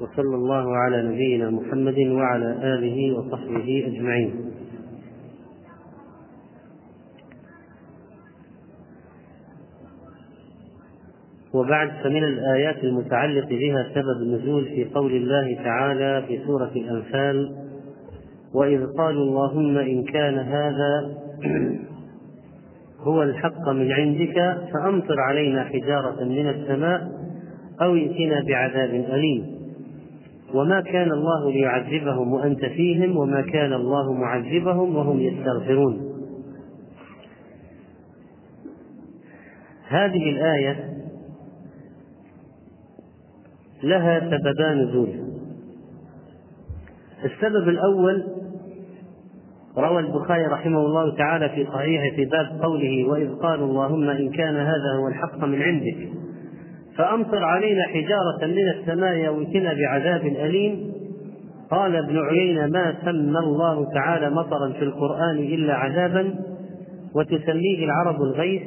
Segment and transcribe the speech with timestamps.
[0.00, 4.54] وصلى الله على نبينا محمد وعلى آله وصحبه أجمعين.
[11.54, 17.56] وبعد فمن الآيات المتعلق بها سبب النزول في قول الله تعالى في سورة الأنفال
[18.54, 21.14] وإذ قالوا اللهم إن كان هذا
[23.06, 27.00] هو الحق من عندك فأمطر علينا حجارة من السماء
[27.82, 29.53] أو ائتنا بعذاب أليم.
[30.54, 36.14] وما كان الله ليعذبهم وأنت فيهم وما كان الله معذبهم وهم يستغفرون.
[39.88, 40.94] هذه الآية
[43.82, 45.08] لها سببان نزول
[47.24, 48.24] السبب الأول
[49.78, 54.56] روى البخاري رحمه الله تعالى في صحيحه في باب قوله وإذ قالوا اللهم إن كان
[54.56, 56.23] هذا هو الحق من عندك.
[56.96, 60.94] فأمطر علينا حجارة من السماء أو بعذاب أليم.
[61.70, 66.34] قال ابن عيينة ما سمى الله تعالى مطرا في القرآن إلا عذابا
[67.14, 68.62] وتسميه العرب الغيث.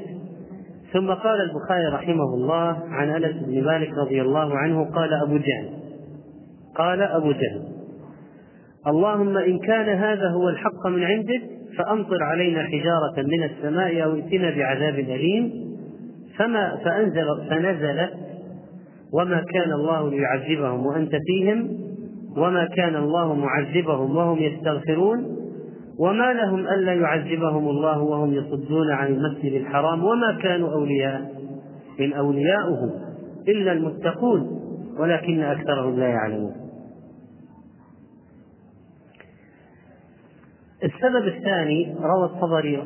[0.93, 5.69] ثم قال البخاري رحمه الله عن أنس بن مالك رضي الله عنه قال أبو جهل
[6.75, 7.61] قال أبو جهل
[8.87, 11.41] اللهم إن كان هذا هو الحق من عندك
[11.77, 15.67] فأمطر علينا حجارة من السماء أو ائتنا بعذاب أليم.
[16.37, 18.13] فما فانزل فنزلت
[19.13, 21.69] وما كان الله ليعذبهم وأنت فيهم
[22.37, 25.37] وما كان الله معذبهم وهم يستغفرون
[25.99, 31.31] وما لهم ألا يعذبهم الله وهم يصدون عن المسجد الحرام وما كانوا أولياء
[31.99, 32.91] إن أولياؤه
[33.47, 34.47] إلا المتقون
[34.99, 36.66] ولكن أكثرهم لا يعلمون.
[40.83, 42.81] السبب الثاني روى الطبري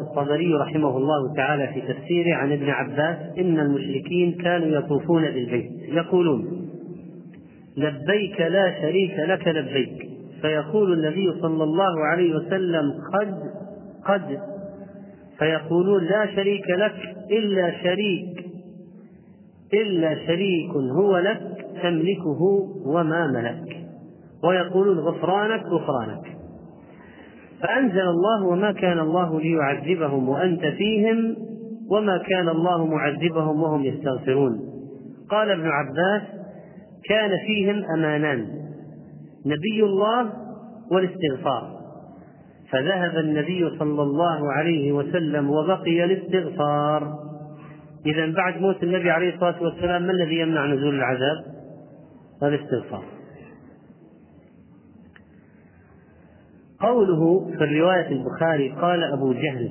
[0.00, 6.70] الطبري رحمه الله تعالى في تفسيره عن ابن عباس إن المشركين كانوا يطوفون بالبيت يقولون
[7.76, 10.10] لبيك لا شريك لك لبيك.
[10.42, 13.34] فيقول النبي صلى الله عليه وسلم قد
[14.04, 14.40] قد.
[15.38, 18.46] فيقولون لا شريك لك إلا شريك.
[19.74, 21.40] إلا شريك هو لك
[21.82, 22.42] تملكه
[22.86, 23.76] وما ملك.
[24.44, 26.39] ويقولون غفرانك غفرانك.
[27.62, 31.36] فأنزل الله وما كان الله ليعذبهم وأنت فيهم
[31.90, 34.60] وما كان الله معذبهم وهم يستغفرون.
[35.30, 36.22] قال ابن عباس
[37.08, 38.46] كان فيهم أمانان
[39.46, 40.32] نبي الله
[40.92, 41.80] والاستغفار.
[42.72, 47.14] فذهب النبي صلى الله عليه وسلم وبقي الاستغفار.
[48.06, 51.36] إذا بعد موت النبي عليه الصلاة والسلام ما الذي يمنع نزول العذاب؟
[52.42, 53.19] الاستغفار.
[56.80, 59.70] قوله في الرواية البخاري قال أبو جهل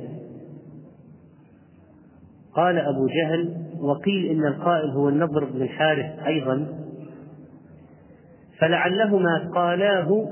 [2.53, 6.68] قال أبو جهل وقيل إن القائل هو النضر بن الحارث أيضا
[8.59, 10.25] فلعلهما قالاه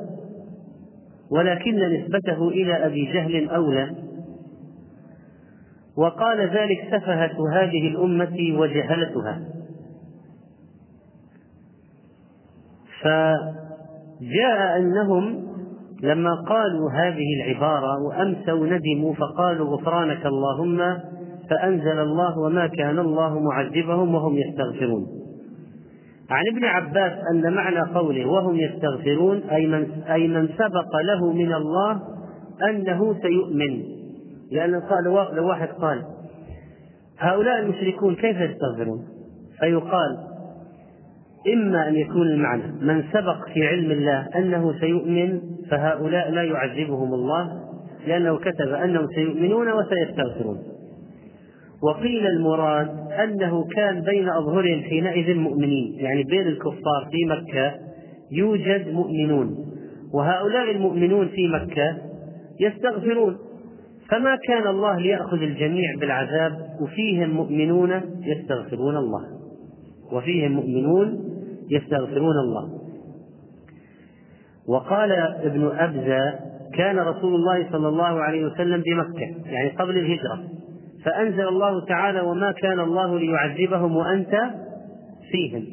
[1.32, 3.96] ولكن نسبته إلى أبي جهل أولى
[5.98, 9.42] وقال ذلك سفهة هذه الأمة وجهلتها.
[13.02, 15.47] فجاء أنهم
[16.04, 20.98] لما قالوا هذه العبارة وأمسوا ندموا فقالوا غفرانك اللهم
[21.50, 25.06] فأنزل الله وما كان الله معذبهم وهم يستغفرون.
[26.30, 31.54] عن ابن عباس أن معنى قوله وهم يستغفرون أي من, أي من سبق له من
[31.54, 32.02] الله
[32.70, 33.84] أنه سيؤمن.
[34.52, 35.04] لأن قال
[35.36, 36.04] لو واحد قال
[37.20, 39.08] هؤلاء المشركون كيف يستغفرون؟
[39.60, 40.18] فيقال
[41.54, 47.50] إما أن يكون المعنى من سبق في علم الله أنه سيؤمن فهؤلاء لا يعذبهم الله
[48.08, 50.58] لأنه كتب أنهم سيؤمنون وسيستغفرون.
[51.84, 52.90] وقيل المراد
[53.24, 57.76] أنه كان بين أظهرهم حينئذ مؤمنين يعني بين الكفار في مكة
[58.32, 59.56] يوجد مؤمنون
[60.14, 61.98] وهؤلاء المؤمنون في مكة
[62.60, 63.38] يستغفرون.
[64.10, 69.22] فما كان الله ليأخذ الجميع بالعذاب وفيهم مؤمنون يستغفرون الله
[70.12, 71.37] وفيهم مؤمنون
[71.70, 72.70] يستغفرون الله.
[74.68, 75.12] وقال
[75.44, 76.40] ابن أبزة
[76.74, 80.44] كان رسول الله صلى الله عليه وسلم بمكة يعني قبل الهجرة.
[81.06, 84.36] فأنزل الله تعالى وما كان الله ليعذبهم وأنت
[85.32, 85.66] فيهم.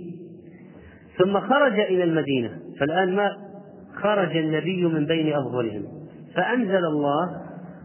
[1.18, 3.36] ثم خرج إلى المدينة فالآن ما
[3.94, 5.82] خرج النبي من بين أظهرهم
[6.34, 7.28] فأنزل الله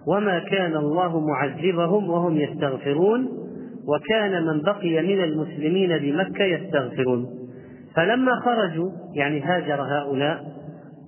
[0.08, 3.30] وما كان الله معذبهم وهم يستغفرون
[3.88, 7.39] وكان من بقي من المسلمين بمكة يستغفرون.
[8.00, 10.46] فلما خرجوا يعني هاجر هؤلاء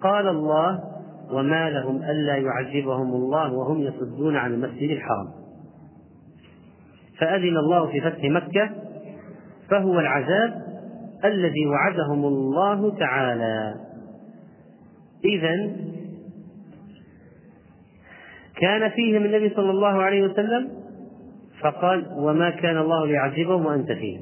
[0.02, 0.80] قال الله
[1.32, 5.28] وما لهم ألا يعذبهم الله وهم يصدون عن المسجد الحرام.
[7.20, 8.70] فأذن الله في فتح مكة
[9.70, 10.54] فهو العذاب
[11.26, 13.76] الذي وعدهم الله تعالى.
[15.26, 15.72] إذا
[18.56, 20.70] كان فيهم النبي صلى الله عليه وسلم
[21.62, 24.22] فقال وما كان الله ليعذبهم وأنت فيهم.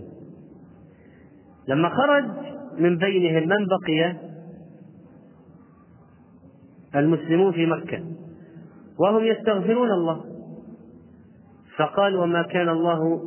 [1.68, 2.26] لما خرج
[2.78, 4.16] من بينهم من بقي
[6.96, 8.04] المسلمون في مكة.
[9.00, 10.22] وهم يستغفرون الله.
[11.78, 13.22] فقال وما كان الله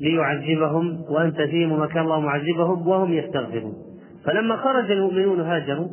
[0.00, 2.88] ليعذبهم وأنت فيهم وما كان الله معذبهم.
[2.88, 3.74] وهم يستغفرون.
[4.24, 5.88] فلما خرج المؤمنون هاجروا.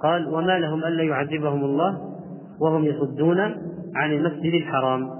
[0.00, 1.98] قال وما لهم ألا يعذبهم الله
[2.60, 3.40] وهم يصدون
[3.94, 5.10] عن المسجد الحرام.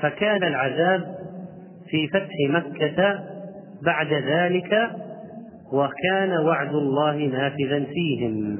[0.00, 1.16] فكان العذاب
[1.90, 3.18] في فتح مكة
[3.82, 4.90] بعد ذلك
[5.72, 8.58] وكان وعد الله نافذا فيهم.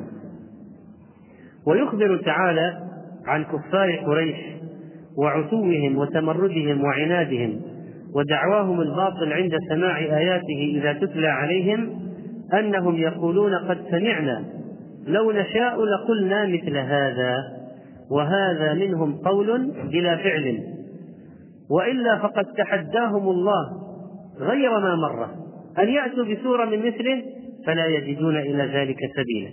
[1.66, 2.78] ويخبر تعالى
[3.26, 4.36] عن كفار قريش
[5.18, 7.60] وعتوهم وتمردهم وعنادهم
[8.14, 12.00] ودعواهم الباطل عند سماع آياته إذا تتلى عليهم
[12.54, 14.44] أنهم يقولون قد سمعنا
[15.06, 17.36] لو نشاء لقلنا مثل هذا
[18.10, 20.62] وهذا منهم قول بلا فعل
[21.70, 23.70] وإلا فقد تحداهم الله
[24.38, 25.45] غير ما مرة
[25.78, 27.23] أن يأتوا بسورة من مثله
[27.67, 29.50] فلا يجدون إلى ذلك سبيلا.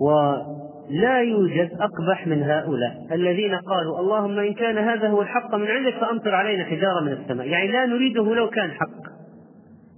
[0.00, 5.94] ولا يوجد أقبح من هؤلاء الذين قالوا اللهم إن كان هذا هو الحق من عندك
[5.94, 7.46] فأمطر علينا حجارة من السماء.
[7.46, 9.10] يعني لا نريده لو كان حق.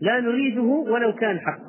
[0.01, 1.63] لا نريده ولو كان حق.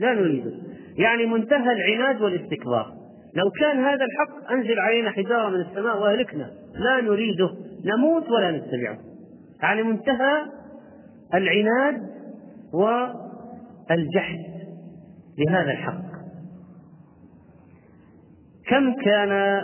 [0.00, 0.52] لا نريده.
[0.98, 2.92] يعني منتهى العناد والاستكبار.
[3.34, 6.50] لو كان هذا الحق أنزل علينا حجارة من السماء وأهلكنا.
[6.74, 7.50] لا نريده.
[7.84, 8.98] نموت ولا نتبعه
[9.62, 10.42] يعني منتهى
[11.34, 12.02] العناد
[12.72, 14.44] والجحد
[15.38, 16.04] لهذا الحق.
[18.66, 19.60] كم كان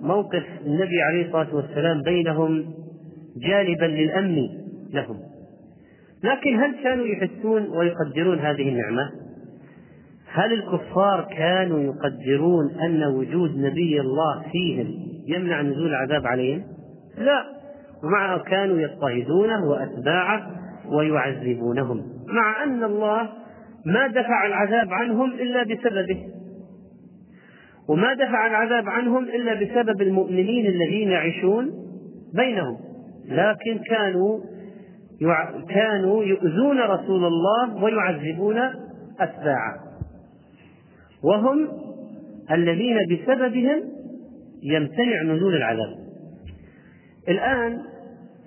[0.00, 2.74] موقف النبي عليه الصلاة والسلام بينهم
[3.36, 4.48] جالبا للأمن
[4.92, 5.20] لهم؟
[6.24, 9.10] لكن هل كانوا يحسون ويقدرون هذه النعمة؟
[10.32, 14.94] هل الكفار كانوا يقدرون أن وجود نبي الله فيهم
[15.26, 16.62] يمنع نزول العذاب عليهم؟
[17.18, 17.44] لا.
[18.04, 20.50] ومعه كانوا يضطهدونه وأتباعه
[20.88, 22.02] ويعذبونهم.
[22.28, 23.28] مع أن الله
[23.86, 26.24] ما دفع العذاب عنهم إلا بسببه.
[27.88, 31.70] وما دفع العذاب عنهم إلا بسبب المؤمنين الذين يعيشون
[32.34, 32.76] بينهم.
[33.28, 34.40] لكن كانوا
[35.68, 38.58] كانوا يؤذون رسول الله ويعذبون
[39.20, 39.74] أتباعه.
[41.24, 41.68] وهم
[42.50, 43.82] الذين بسببهم
[44.62, 45.94] يمتنع نزول العذاب.
[47.28, 47.82] الآن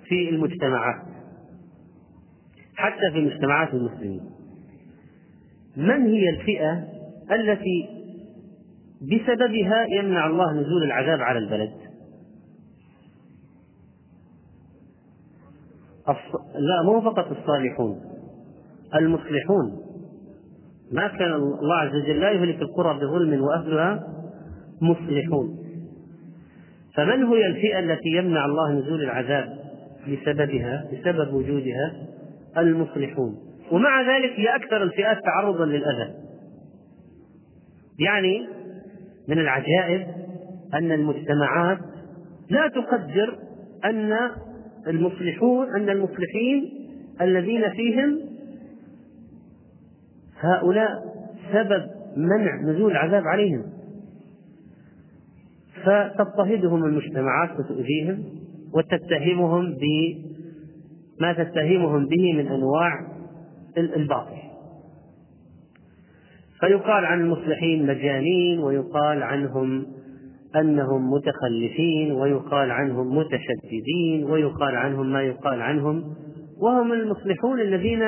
[0.08, 1.07] في المجتمعات.
[2.78, 4.20] حتى في مجتمعات المسلمين.
[5.76, 6.84] من هي الفئة
[7.32, 7.88] التي
[9.02, 11.72] بسببها يمنع الله نزول العذاب على البلد؟
[16.54, 18.00] لا مو فقط الصالحون
[18.94, 19.80] المصلحون.
[20.92, 24.08] ما كان الله عز وجل لا يهلك القرى بظلم وأهلها
[24.80, 25.58] مصلحون.
[26.94, 29.58] فمن هي الفئة التي يمنع الله نزول العذاب
[30.08, 32.17] بسببها بسبب وجودها؟
[32.66, 33.36] المصلحون.
[33.72, 36.14] ومع ذلك هي أكثر الفئات تعرضا للأذى.
[37.98, 38.48] يعني
[39.28, 40.06] من العجائب
[40.74, 41.78] أن المجتمعات
[42.50, 43.38] لا تقدر
[43.84, 44.30] أن
[44.86, 46.70] المصلحون أن المصلحين
[47.20, 48.20] الذين فيهم
[50.40, 50.88] هؤلاء
[51.52, 53.62] سبب منع نزول العذاب عليهم.
[55.84, 58.24] فتضطهدهم المجتمعات وتؤذيهم
[58.74, 59.74] وتتهمهم
[61.20, 62.92] بما تتهمهم به من أنواع
[63.78, 64.38] الباطل.
[66.60, 69.86] فيقال عن المصلحين مجانين ويقال عنهم
[70.56, 76.14] أنهم متخلفين ويقال عنهم متشددين ويقال عنهم ما يقال عنهم
[76.60, 78.02] وهم المصلحون الذين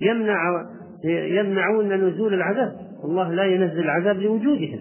[0.00, 0.66] يمنع
[1.04, 2.76] يمنعون نزول العذاب.
[3.04, 4.80] الله لا ينزل العذاب لوجودهم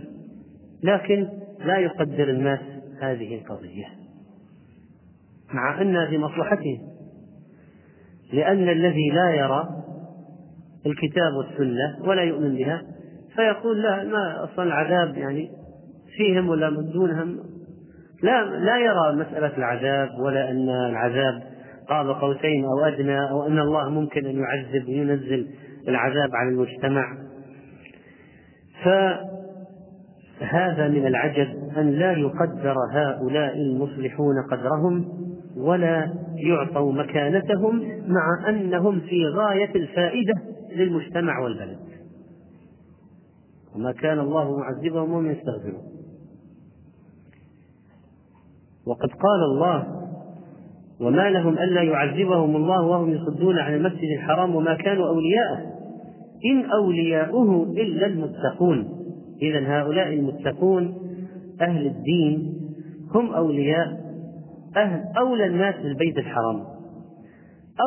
[0.84, 1.28] لكن
[1.66, 2.60] لا يقدر الناس
[3.02, 3.86] هذه القضية
[5.54, 6.89] مع أنها في مصلحتهم.
[8.34, 9.70] لأن الذي لا يرى
[10.86, 12.82] الكتاب والسنة ولا يؤمن بها
[13.36, 15.50] فيقول لا ما أصلا العذاب يعني
[16.18, 17.40] فيهم ولا من دونهم.
[18.24, 21.44] لا لا يرى مسألة العذاب ولا أن العذاب.
[21.90, 25.48] قاب قوسين أو أدنى أو أن الله ممكن أن يعذب وينزل
[25.88, 27.18] العذاب على المجتمع.
[30.40, 35.06] فهذا من العجب أن لا يقدر هؤلاء المصلحون قدرهم
[35.60, 40.34] ولا يعطوا مكانتهم مع أنهم في غاية الفائدة
[40.76, 41.80] للمجتمع والبلد.
[43.76, 45.84] وما كان الله معذبهم وهم يستغفرون.
[48.88, 50.00] وقد قال الله
[51.02, 55.80] وما لهم ألا يعذبهم الله وهم يصدون عن المسجد الحرام وما كانوا أولياءه.
[56.46, 59.00] إن أولياؤه إلا المتقون.
[59.42, 60.96] إذا هؤلاء المتقون
[61.62, 62.60] أهل الدين
[63.16, 64.09] هم أولياء
[64.78, 66.64] أهل أولى الناس بالبيت الحرام.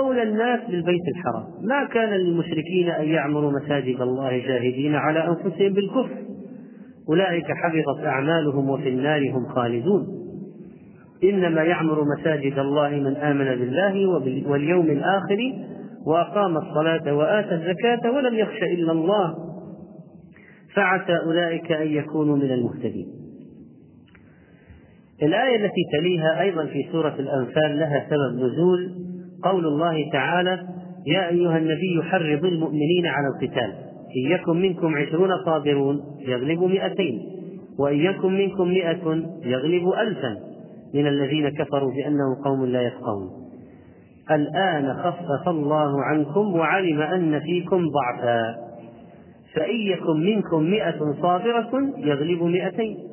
[0.00, 1.44] أولى الناس بالبيت الحرام.
[1.62, 6.16] ما كان للمشركين أن يعمروا مساجد الله جاهدين على أنفسهم بالكفر.
[7.08, 10.06] أولئك حبطت أعمالهم وفي النار هم خالدون.
[11.24, 14.08] إنما يعمر مساجد الله من آمن بالله
[14.50, 15.38] واليوم الآخر
[16.06, 19.34] وأقام الصلاة وآتى الزكاة ولم يخش إلا الله.
[20.74, 23.21] فعسى أولئك أن يكونوا من المهتدين.
[25.22, 28.90] الآية التي تليها أيضا في سورة الأنفال لها سبب نزول
[29.44, 30.62] قول الله تعالى
[31.06, 33.72] يا أيها النبي حرض المؤمنين على القتال
[34.16, 37.20] إن يكن منكم عشرون صابرون يغلبوا مئتين
[37.78, 40.36] وإن يكن منكم مئة يغلبوا ألفا
[40.94, 43.28] من الذين كفروا بأنهم قوم لا يفقهون.
[44.30, 48.56] الآن خفف الله عنكم وعلم أن فيكم ضعفا
[49.54, 53.11] فإن يكن منكم مئة صابرة يغلب مئتين.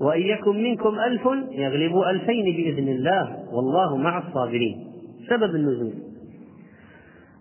[0.00, 4.86] وإن يكن منكم ألف يغلب ألفين بإذن الله والله مع الصابرين.
[5.28, 5.92] سبب النزول.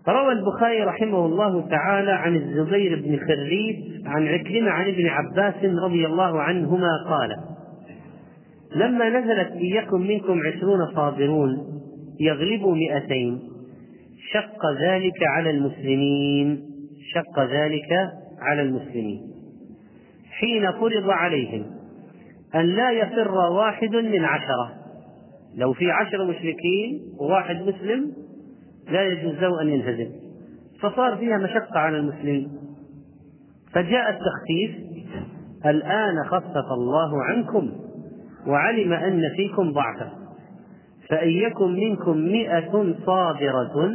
[0.08, 6.06] روى البخاري رحمه الله تعالى عن الزبير بن خريج عن عكرمة عن ابن عباس رضي
[6.06, 7.36] الله عنهما قال
[8.76, 11.58] لما نزلت إن يكن منكم عشرون صابرون
[12.20, 13.40] يغلبوا مئتين
[14.32, 16.62] شق ذلك على المسلمين
[17.14, 18.10] شق ذلك
[18.42, 19.22] على المسلمين.
[20.32, 21.66] حين فرض عليهم
[22.56, 24.74] أن لا يفر واحد من عشرة.
[25.56, 28.12] لو في عشر مشركين وواحد مسلم
[28.92, 30.12] لا يجوز له أن ينهزم.
[30.82, 32.50] فصار فيها مشقة على المسلمين.
[33.74, 34.86] فجاء التخفيف.
[35.66, 37.72] الآن خفف الله عنكم
[38.48, 40.12] وعلم أن فيكم ضعفا.
[41.10, 43.92] فإن يكن منكم مئة صابرة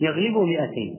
[0.00, 0.96] يغلبوا مئتين.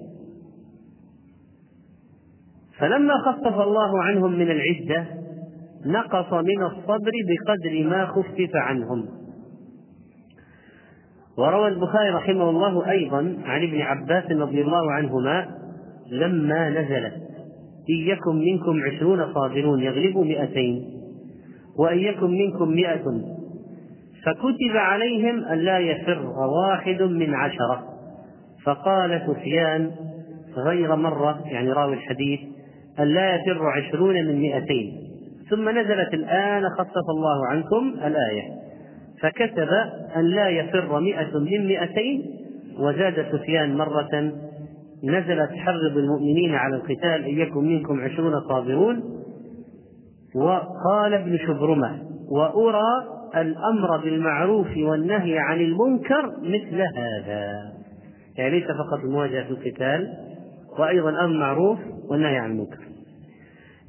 [2.80, 5.23] فلما خفف الله عنهم من العدة
[5.86, 9.06] نقص من الصبر بقدر ما خفف عنهم.
[11.38, 15.48] وروى البخاري رحمه الله أيضا عن ابن عباس رضي الله عنهما
[16.12, 17.14] لما نزلت
[17.90, 20.86] إن يكن منكم عشرون صابرون يغلبوا مئتين
[21.80, 23.04] وإن يكن منكم مئة
[24.26, 26.26] فكتب عليهم أن لا يفر
[26.68, 27.84] واحد من عشرة.
[28.66, 29.92] فقال سفيان
[30.58, 32.40] غير مرة يعني راوي الحديث
[33.00, 35.03] أن لا يفر عشرون من مئتين.
[35.56, 38.44] ثم نزلت الآن خفف الله عنكم الآية.
[39.22, 39.70] فكتب
[40.16, 42.24] أن لا يفر مئة من مئتين
[42.80, 44.32] وزاد سفيان مرة
[45.04, 49.04] نزلت حرض المؤمنين على القتال إن يكن منكم عشرون صابرون.
[50.36, 52.00] وقال ابن شبرمة
[52.32, 53.04] وأرى
[53.36, 57.72] الأمر بالمعروف والنهي عن المنكر مثل هذا.
[58.38, 60.08] يعني ليس فقط المواجهة في القتال
[60.80, 61.80] وأيضا الأمر بالمعروف
[62.10, 62.93] والنهي عن المنكر.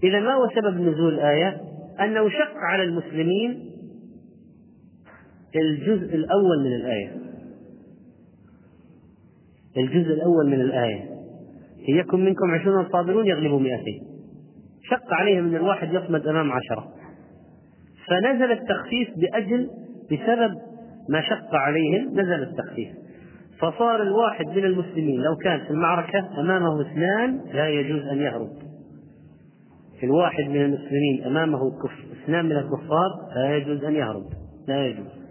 [0.02, 1.60] إذا ما هو سبب نزول الآية؟
[2.00, 3.70] أنه شق على المسلمين
[5.56, 7.12] الجزء الأول من الآية.
[9.76, 11.14] الجزء الأول من الآية.
[11.88, 14.02] يكن منكم عشرون صابرون يغلبوا مئتين
[14.90, 16.88] شق عليهم أن الواحد يصمد أمام عشرة.
[18.08, 19.70] فنزل التخفيف بأجل
[20.12, 20.54] بسبب
[21.08, 22.88] ما شق عليهم نزل التخفيف.
[23.58, 28.73] فصار الواحد من المسلمين لو كان في المعركة أمامه اثنان لا يجوز أن يهرب.
[30.04, 31.72] الواحد من المسلمين أمامه
[32.24, 34.24] اثنان من الكفار لا يجوز أن يهرب.
[34.68, 35.24] لا يجوز.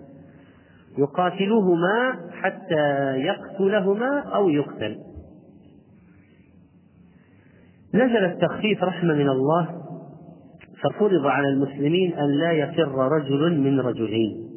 [0.97, 4.97] يقاتلهما حتى يقتلهما أو يقتل.
[7.93, 9.67] نزل التخفيف رحمة من الله
[10.81, 14.49] ففرض على المسلمين أن لا يفر رجل من رجلين.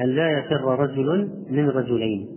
[0.00, 2.28] أن لا يفر رجل من رجلين.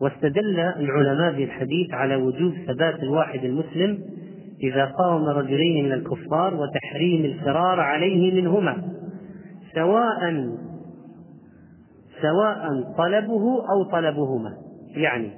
[0.00, 3.98] واستدل العلماء بالحديث على وجوب ثبات الواحد المسلم
[4.62, 8.82] إذا قاوم رجلين من الكفار وتحريم الفرار عليه منهما
[9.74, 10.50] سواء
[12.22, 14.56] سواء طلبه أو طلبهما
[14.96, 15.30] يعني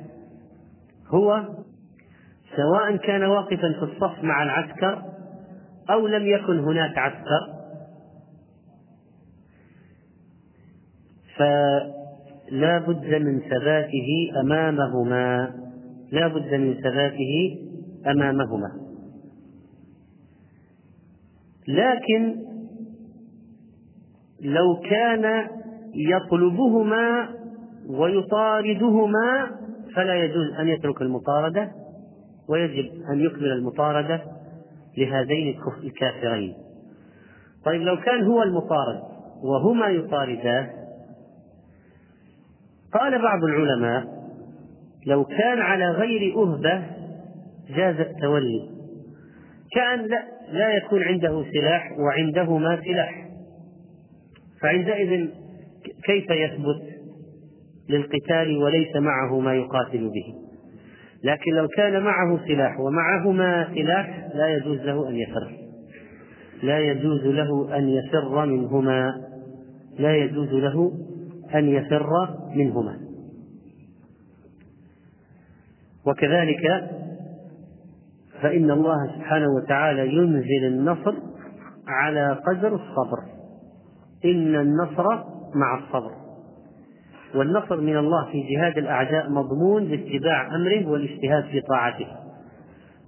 [1.09, 1.43] هو
[2.57, 5.03] سواء كان واقفا في الصف مع العسكر
[5.91, 7.55] أو لم يكن هناك عسكر.
[11.37, 15.55] فلا بد من ثباته أمامهما
[16.13, 17.59] لا بد من ثباته
[18.07, 18.84] أمامهما.
[21.69, 22.37] لكن
[24.41, 25.49] لو كان
[25.95, 27.29] يطلبهما
[27.89, 29.51] ويطاردهما
[29.95, 31.71] فلا يجوز أن يترك المطاردة
[32.49, 34.23] ويجب أن يكمل المطاردة
[34.99, 36.55] لهذين الكافرين.
[37.65, 39.03] طيب لو كان هو المطارد
[39.43, 40.71] وهما يطاردان
[42.93, 44.25] قال بعض العلماء
[45.07, 46.83] لو كان على غير أهبة
[47.77, 48.71] جاز التولي.
[49.73, 53.29] كأن لا, لا يكون عنده سلاح وعنده ما سلاح.
[54.61, 55.29] فعندئذ
[56.05, 56.83] كيف يثبت
[57.89, 60.35] للقتال وليس معه ما يقاتل به؟
[61.25, 65.53] لكن لو كان معه سلاح ومعهما سلاح لا يجوز له أن يفر.
[66.63, 69.13] لا يجوز له أن يفر منهما.
[69.99, 70.93] لا يجوز له
[71.55, 72.11] أن يفر
[72.55, 73.01] منهما.
[76.07, 76.91] وكذلك
[78.43, 81.15] فإن الله سبحانه وتعالى ينزل النصر
[81.89, 83.19] على قدر الصبر.
[84.25, 85.05] إن النصر
[85.55, 86.11] مع الصبر.
[87.35, 92.07] والنصر من الله في جهاد الأعداء مضمون باتباع أمره والاجتهاد في طاعته.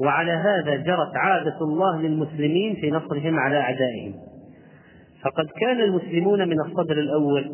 [0.01, 4.15] وعلى هذا جرت عادة الله للمسلمين في نصرهم على أعدائهم.
[5.23, 7.53] فقد كان المسلمون من الصدر الأول.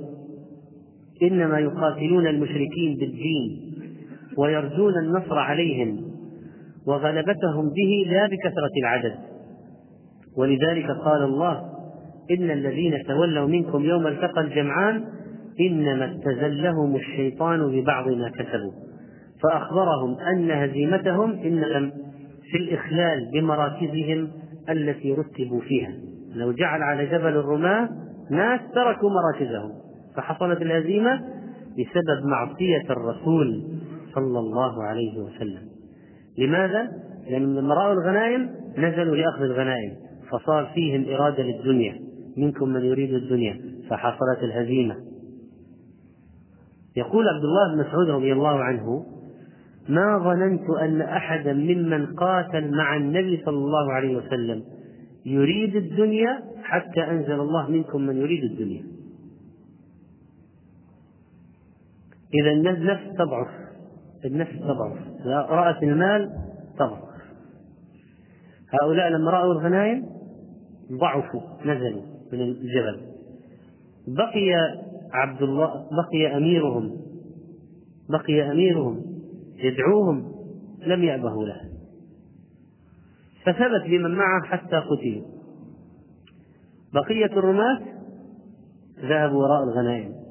[1.22, 3.72] إنما يقاتلون المشركين بالدين
[4.38, 6.11] ويرجون النصر عليهم.
[6.86, 9.14] وغلبتهم به لا بكثرة العدد.
[10.38, 11.62] ولذلك قال الله
[12.30, 15.04] إن الذين تولوا منكم يوم التقى الجمعان
[15.60, 18.72] إنما استزلهم الشيطان ببعض ما كسبوا.
[19.42, 21.90] فأخبرهم أن هزيمتهم إنما
[22.50, 24.28] في الإخلال بمراكزهم
[24.70, 25.92] التي رتبوا فيها.
[26.34, 27.88] لو جعل على جبل الرماة
[28.30, 29.72] ناس تركوا مراكزهم.
[30.16, 31.20] فحصلت الهزيمة
[31.72, 33.62] بسبب معصية الرسول
[34.14, 35.71] صلى الله عليه وسلم.
[36.38, 36.92] لماذا؟
[37.30, 39.96] لأن لما رأوا الغنائم نزلوا لأخذ الغنائم
[40.30, 42.00] فصار فيهم إرادة للدنيا
[42.36, 43.60] منكم من يريد الدنيا
[43.90, 44.96] فحصلت الهزيمة.
[46.96, 49.06] يقول عبد الله بن مسعود رضي الله عنه
[49.88, 54.62] ما ظننت أن أحدا ممن قاتل مع النبي صلى الله عليه وسلم
[55.26, 58.82] يريد الدنيا حتى أنزل الله منكم من يريد الدنيا.
[62.34, 63.61] إذا النفس تضعف.
[64.24, 64.98] النفس تضعف.
[65.50, 66.30] رأت المال
[66.78, 67.12] تضعف.
[68.82, 70.06] هؤلاء لما رأوا الغنائم
[70.92, 73.00] ضعفوا نزلوا من الجبل.
[74.08, 74.78] بقي
[75.12, 76.96] عبد الله بقي أميرهم
[78.08, 79.02] بقي أميرهم
[79.56, 80.32] يدعوهم
[80.86, 81.60] لم يأبهوا له.
[83.44, 85.24] فثبت بمن معه حتى قتلوا
[86.94, 87.80] بقية الرماة
[89.00, 90.21] ذهبوا وراء الغنائم.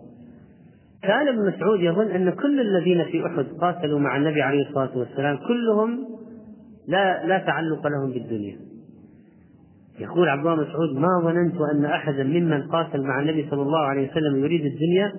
[1.04, 5.38] كان ابن مسعود يظن أن كل الذين في أحد قاتلوا مع النبي عليه الصلاة والسلام
[5.38, 6.00] كلهم
[6.88, 8.58] لا لا تعلق لهم بالدنيا.
[10.00, 14.12] يقول عبد الله مسعود ما ظننت أن أحدا ممن قاتل مع النبي صلى الله عليه
[14.12, 15.14] وسلم يريد الدنيا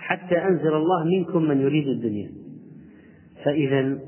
[0.00, 2.30] حتى أنزل الله منكم من يريد الدنيا.
[3.44, 3.98] فإذا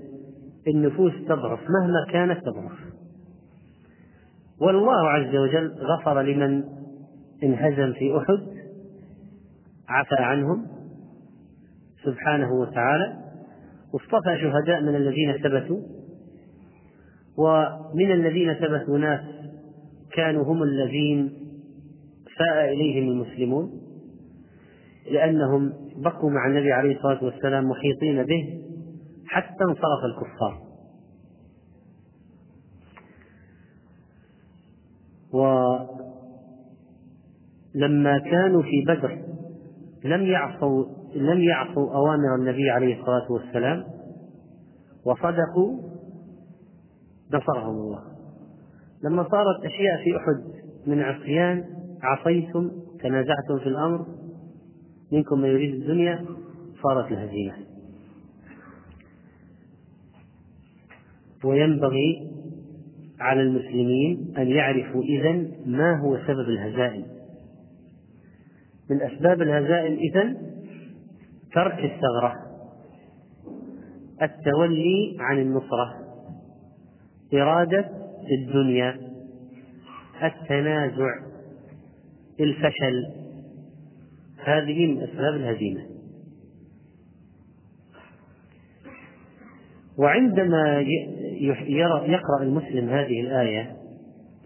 [0.68, 2.78] النفوس تضعف مهما كانت تضعف.
[4.60, 6.64] والله عز وجل غفر لمن
[7.42, 8.40] انهزم في أحد
[9.88, 10.79] عفى عنهم
[12.04, 13.16] سبحانه وتعالى
[13.92, 15.80] واصطفى شهداء من الذين ثبتوا
[17.38, 19.20] ومن الذين ثبتوا ناس
[20.12, 21.32] كانوا هم الذين
[22.38, 23.70] ساء إليهم المسلمون
[25.10, 28.60] لأنهم بقوا مع النبي عليه الصلاة والسلام محيطين به
[29.26, 30.70] حتى انصرف الكفار.
[37.74, 39.18] ولما كانوا في بدر
[40.04, 43.84] لم يعصوا لم يعصوا أوامر النبي عليه الصلاة والسلام
[45.04, 45.78] وصدقوا
[47.34, 48.02] نصرهم الله.
[49.04, 51.64] لما صارت أشياء في أحد من عصيان
[52.02, 52.70] عصيتم
[53.00, 54.06] تنازعتم في الأمر
[55.12, 56.24] منكم من يريد الدنيا
[56.82, 57.54] صارت الهزيمة.
[61.44, 62.30] وينبغي
[63.20, 67.04] على المسلمين أن يعرفوا إذا ما هو سبب الهزائم.
[68.90, 70.36] من أسباب الهزائم إذا
[71.54, 72.34] ترك الثغرة
[74.22, 75.94] التولي عن النصرة
[77.34, 77.90] إرادة
[78.40, 79.00] الدنيا
[80.22, 81.14] التنازع
[82.40, 83.06] الفشل
[84.44, 85.80] هذه من أسباب الهزيمة.
[89.98, 90.80] وعندما
[92.06, 93.76] يقرأ المسلم هذه الآية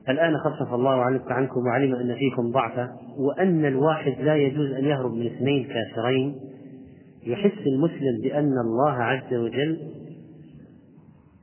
[0.08, 5.26] الآن خفف الله عنكم وعلم أن فيكم ضعفا وأن الواحد لا يجوز أن يهرب من
[5.26, 6.53] اثنين كافرين
[7.26, 9.78] يحس المسلم بأن الله عز وجل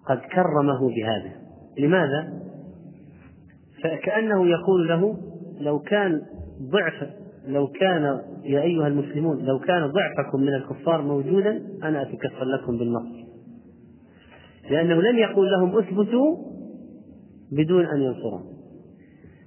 [0.08, 1.32] قد كرمه بهذا.
[1.80, 2.42] لماذا؟
[3.84, 5.18] فكأنه يقول له
[5.60, 6.22] لو كان
[6.62, 7.10] ضعف
[7.48, 13.22] لو كان يا أيها المسلمون لو كان ضعفكم من الكفار موجودا أنا أتكفل لكم بالنصر.
[14.70, 16.38] لأنه لم يقول لهم اثبتوا
[17.52, 18.44] بدون أن ينصرهم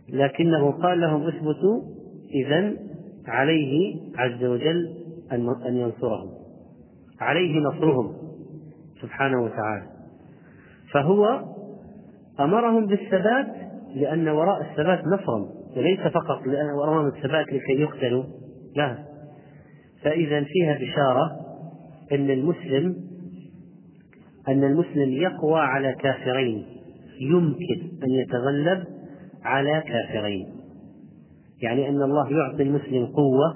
[0.08, 1.82] لكنه قال لهم اثبتوا
[2.34, 2.76] إذا
[3.26, 6.30] عليه عز وجل أن ينصرهم.
[7.20, 8.16] عليه نصرهم
[9.02, 9.87] سبحانه وتعالى.
[10.92, 11.44] فهو
[12.40, 13.46] أمرهم بالثبات
[13.94, 18.24] لأن وراء الثبات نصرا وليس فقط لأن وراء الثبات لكي يقتلوا
[18.76, 18.98] لا.
[20.02, 21.30] فإذا فيها بشارة
[22.12, 22.96] أن المسلم
[24.48, 26.66] أن المسلم يقوى على كافرين.
[27.20, 28.84] يمكن أن يتغلب
[29.44, 30.46] على كافرين.
[31.62, 33.54] يعني أن الله يعطي المسلم قوة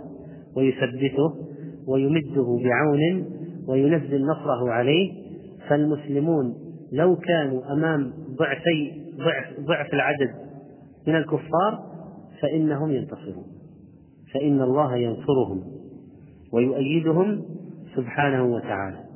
[0.57, 1.48] ويثبته
[1.89, 3.25] ويمده بعون
[3.69, 5.13] وينزل نصره عليه
[5.69, 6.55] فالمسلمون
[6.93, 10.35] لو كانوا أمام ضعفي ضعف ضعف العدد
[11.07, 11.89] من الكفار
[12.43, 13.47] فإنهم ينتصرون
[14.35, 15.63] فإن الله ينصرهم
[16.53, 17.43] ويؤيدهم
[17.97, 19.09] سبحانه وتعالى.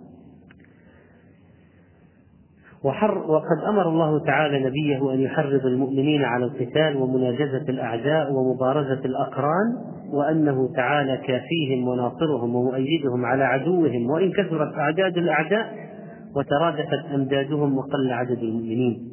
[2.84, 9.76] وحر وقد أمر الله تعالى نبيه أن يحرض المؤمنين على القتال ومناجزة الأعداء ومبارزة الأقران
[10.12, 15.92] وأنه تعالى كافيهم وناصرهم ومؤيدهم على عدوهم وإن كثرت أعداد الأعداء
[16.36, 19.10] وترادفت أمدادهم وقل عدد المؤمنين.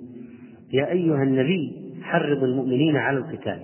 [0.74, 3.60] يا أيها النبي حرض المؤمنين على القتال.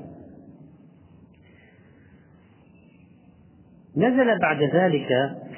[3.97, 5.07] نزل بعد ذلك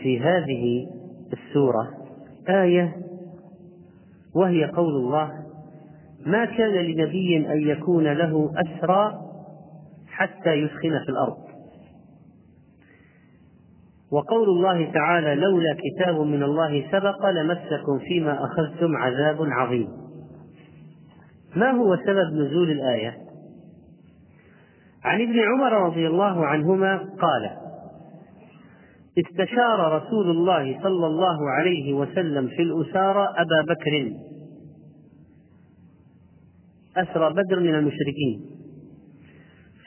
[0.03, 0.87] في هذه
[1.33, 1.87] السورة
[2.49, 2.95] آية
[4.35, 5.31] وهي قول الله
[6.25, 9.21] ما كان لنبي أن يكون له أسرى
[10.07, 11.46] حتى يسخن في الأرض
[14.11, 19.87] وقول الله تعالى لولا كتاب من الله سبق لمسكم فيما أخذتم عذاب عظيم.
[21.55, 23.17] ما هو سبب نزول الآية؟
[25.03, 27.49] عن ابن عمر رضي الله عنهما قال
[29.17, 34.13] استشار رسول الله صلى الله عليه وسلم في الأسارى أبا بكر.
[36.97, 38.45] أسرى بدر من المشركين.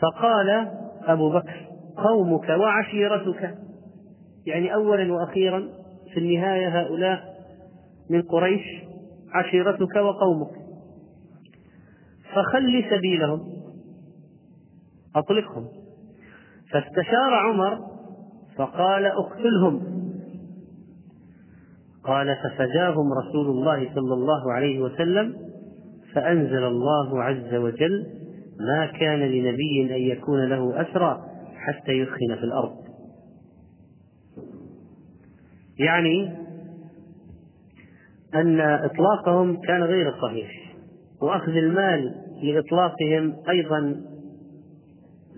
[0.00, 0.68] فقال
[1.06, 3.54] أبو بكر قومك وعشيرتك.
[4.46, 5.68] يعني أولا وأخيرا
[6.14, 7.40] في النهاية هؤلاء
[8.10, 8.62] من قريش
[9.32, 10.50] عشيرتك وقومك.
[12.34, 13.40] فخل سبيلهم
[15.16, 15.68] أطلقهم.
[16.72, 17.78] فاستشار عمر
[18.56, 20.00] فقال اقتلهم.
[22.04, 25.36] قال ففداهم رسول الله صلى الله عليه وسلم
[26.14, 28.06] فأنزل الله عز وجل
[28.60, 31.24] ما كان لنبي أن يكون له أسرى
[31.56, 32.89] حتى يثخن في الأرض.
[35.86, 36.32] يعني
[38.34, 40.50] أن إطلاقهم كان غير صحيح
[41.22, 43.80] وأخذ المال لإطلاقهم أيضا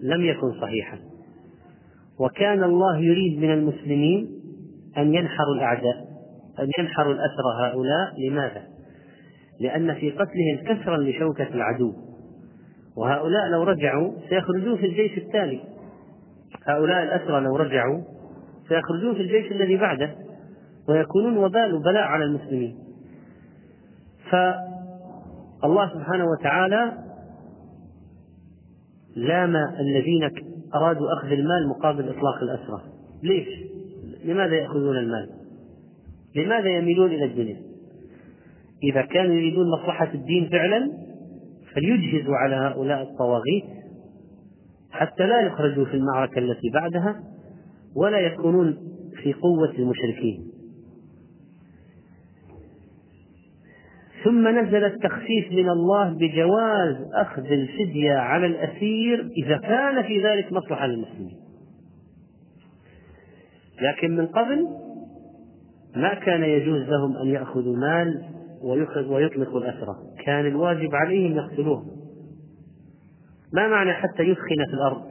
[0.02, 0.98] لم يكن صحيحا.
[2.20, 4.30] وكان الله يريد من المسلمين
[4.98, 6.12] أن ينحروا الأعداء
[6.58, 8.14] أن ينحروا الأسرى هؤلاء.
[8.28, 8.62] لماذا؟
[9.60, 11.92] لأن في قتلهم كسرا لشوكة العدو.
[12.96, 15.60] وهؤلاء لو رجعوا سيخرجون في الجيش التالي.
[16.66, 18.00] هؤلاء الأسرى لو رجعوا
[18.68, 20.14] سيخرجون في الجيش الذي بعده.
[20.88, 22.78] ويكونون وبال وبلاء على المسلمين
[24.30, 26.92] فالله سبحانه وتعالى
[29.16, 30.30] لام الذين
[30.74, 32.82] أرادوا أخذ المال مقابل إطلاق الأسرى
[33.22, 33.48] ليش؟
[34.24, 35.28] لماذا يأخذون المال؟
[36.36, 37.60] لماذا يميلون إلى الدنيا؟
[38.82, 40.92] إذا كانوا يريدون مصلحة الدين فعلا
[41.74, 43.64] فليجهزوا على هؤلاء الطواغيت
[44.90, 47.22] حتى لا يخرجوا في المعركة التي بعدها
[47.96, 48.76] ولا يكونون
[49.22, 50.51] في قوة المشركين
[54.24, 60.86] ثم نزل التخفيف من الله بجواز أخذ الفدية على الأسير إذا كان في ذلك مصلحة
[60.86, 61.36] للمسلمين.
[63.82, 64.66] لكن من قبل
[65.96, 68.22] ما كان يجوز لهم أن يأخذوا مال
[68.62, 71.84] ويخرج ويطلق الأسرى كان الواجب عليهم يقتلوه
[73.54, 75.02] ما معنى حتى يثخن في الأرض؟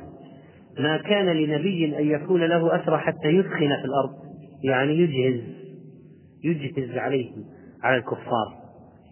[0.80, 4.15] ما كان لنبي أن يكون له أسرى حتى يثخن في الأرض.
[4.63, 5.41] يعني يجهز
[6.43, 7.45] يجهز عليهم
[7.84, 8.61] على الكفار.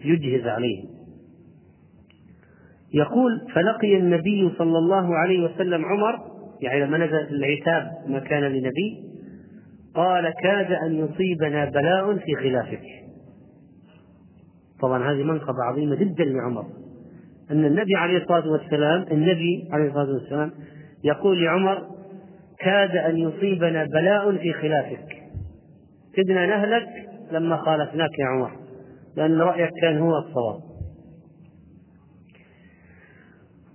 [0.06, 0.90] يجهز عليهم.
[2.94, 6.20] يقول فلقي النبي صلى الله عليه وسلم عمر
[6.62, 9.04] يعني لما نزل العتاب ما كان لنبي
[9.96, 12.84] قال كاد أن يصيبنا بلاء في خلافك.
[14.82, 16.66] طبعا هذه منقبة عظيمة جدا لعمر.
[17.52, 20.52] أن النبي عليه الصلاة والسلام النبي عليه الصلاة والسلام
[21.04, 21.88] يقول لعمر
[22.60, 25.06] كاد أن يصيبنا بلاء في خلافك.
[26.14, 26.88] كدنا نهلك
[27.32, 28.52] لما خالفناك يا عمر.
[29.20, 30.60] لأن رأيك كان هو الصواب.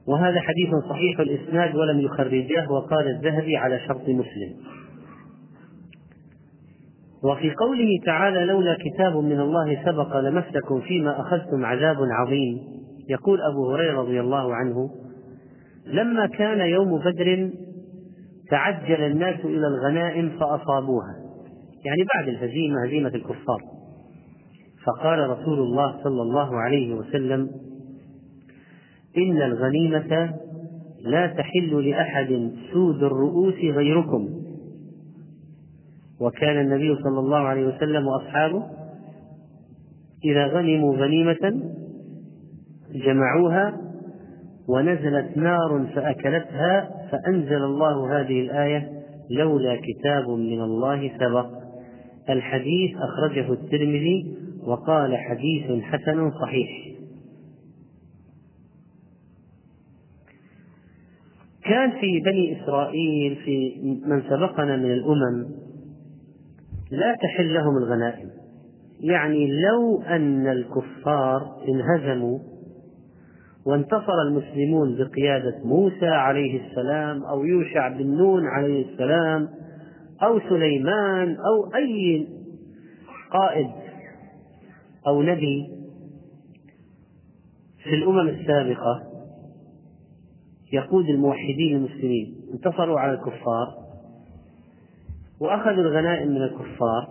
[0.06, 4.54] وهذا حديث صحيح الإسناد ولم يخرجاه وقال الذهبي على شرط مسلم.
[7.24, 12.58] وفي قوله تعالى لولا كتاب من الله سبق لمسكم فيما أخذتم عذاب عظيم
[13.08, 14.90] يقول أبو هريرة رضي الله عنه
[15.86, 17.50] لما كان يوم بدر
[18.50, 21.14] تعجل الناس إلى الغنائم فأصابوها
[21.84, 23.60] يعني بعد الهزيمة هزيمة الكفار.
[24.84, 27.50] فقال رسول الله صلى الله عليه وسلم
[29.16, 30.34] إن الغنيمة
[31.00, 34.28] لا تحل لأحد سود الرؤوس غيركم.
[36.20, 38.62] وكان النبي صلى الله عليه وسلم وأصحابه
[40.24, 41.62] إذا غنموا غنيمة
[42.94, 43.80] جمعوها
[44.68, 48.90] ونزلت نار فأكلتها فأنزل الله هذه الآية
[49.30, 51.46] لولا كتاب من الله سبق.
[52.30, 56.68] الحديث أخرجه الترمذي وقال حديث حسن صحيح.
[61.64, 65.46] كان في بني إسرائيل في من سبقنا من الأمم
[66.90, 68.30] لا تحل لهم الغنائم.
[69.00, 72.38] يعني لو أن الكفار انهزموا
[73.66, 79.48] وانتصر المسلمون بقيادة موسى عليه السلام أو يوشع بن نون عليه السلام
[80.22, 82.26] أو سليمان أو أي
[83.32, 83.83] قائد
[85.06, 85.70] أو نبي
[87.82, 89.02] في الأمم السابقة
[90.72, 93.84] يقود الموحدين المسلمين انتصروا على الكفار
[95.40, 97.08] وأخذوا الغنائم من الكفار.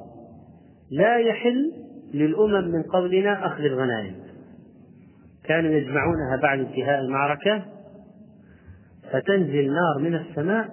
[0.91, 1.73] لا يحل
[2.13, 4.15] للأمم من قبلنا أخذ الغنائم.
[5.43, 7.65] كانوا يجمعونها بعد انتهاء المعركة
[9.11, 10.69] فتنزل نار من السماء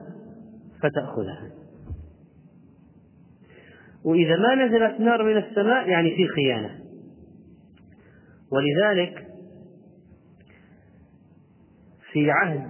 [0.83, 1.51] فتأخذها.
[4.05, 6.80] وإذا ما نزلت نار من السماء يعني في خيانة.
[8.53, 9.27] ولذلك
[12.13, 12.69] في عهد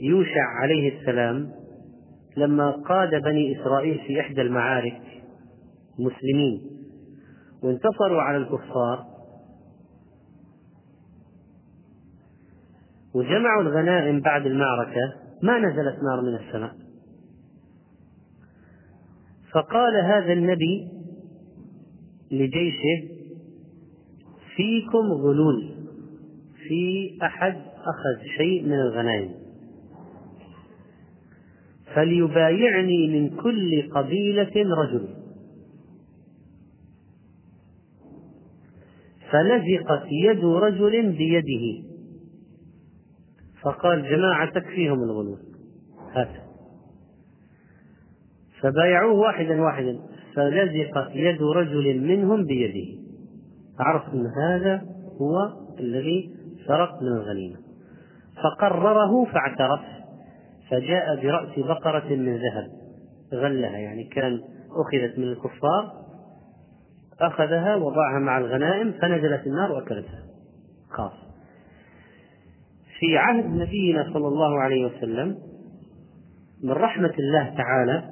[0.00, 1.52] يوشع عليه السلام
[2.36, 5.02] لما قاد بني إسرائيل في إحدى المعارك
[5.98, 6.70] مسلمين
[7.62, 9.06] وانتصروا على الكفار
[13.14, 16.74] وجمعوا الغنائم بعد المعركة ما نزلت نار من السماء.
[19.52, 20.88] فقال هذا النبي
[22.30, 23.15] لجيشه
[24.56, 25.74] فيكم غلول
[26.68, 29.34] في أحد أخذ شيء من الغنائم.
[31.94, 35.08] فليبايعني من كل قبيلة رجل.
[39.30, 41.88] فلزقت يد رجل بيده.
[43.62, 45.38] فقال جماعة تكفيهم الغلول
[46.12, 46.46] هات
[48.60, 49.98] فبايعوه واحدا واحدا.
[50.34, 52.95] فلزقت يد رجل منهم بيده.
[53.80, 54.82] عرف أن هذا
[55.20, 56.30] هو الذي
[56.66, 57.56] سرق من الغنيمة.
[58.42, 59.80] فقرره فاعترف
[60.70, 62.70] فجاء برأس بقرة من ذهب
[63.32, 65.92] غلها يعني كان أخذت من الكفار
[67.20, 70.22] أخذها وضعها مع الغنائم فنزلت النار وأكلتها.
[70.90, 71.12] خاص.
[72.98, 75.38] في عهد نبينا صلى الله عليه وسلم
[76.64, 78.04] من رحمة الله تعالى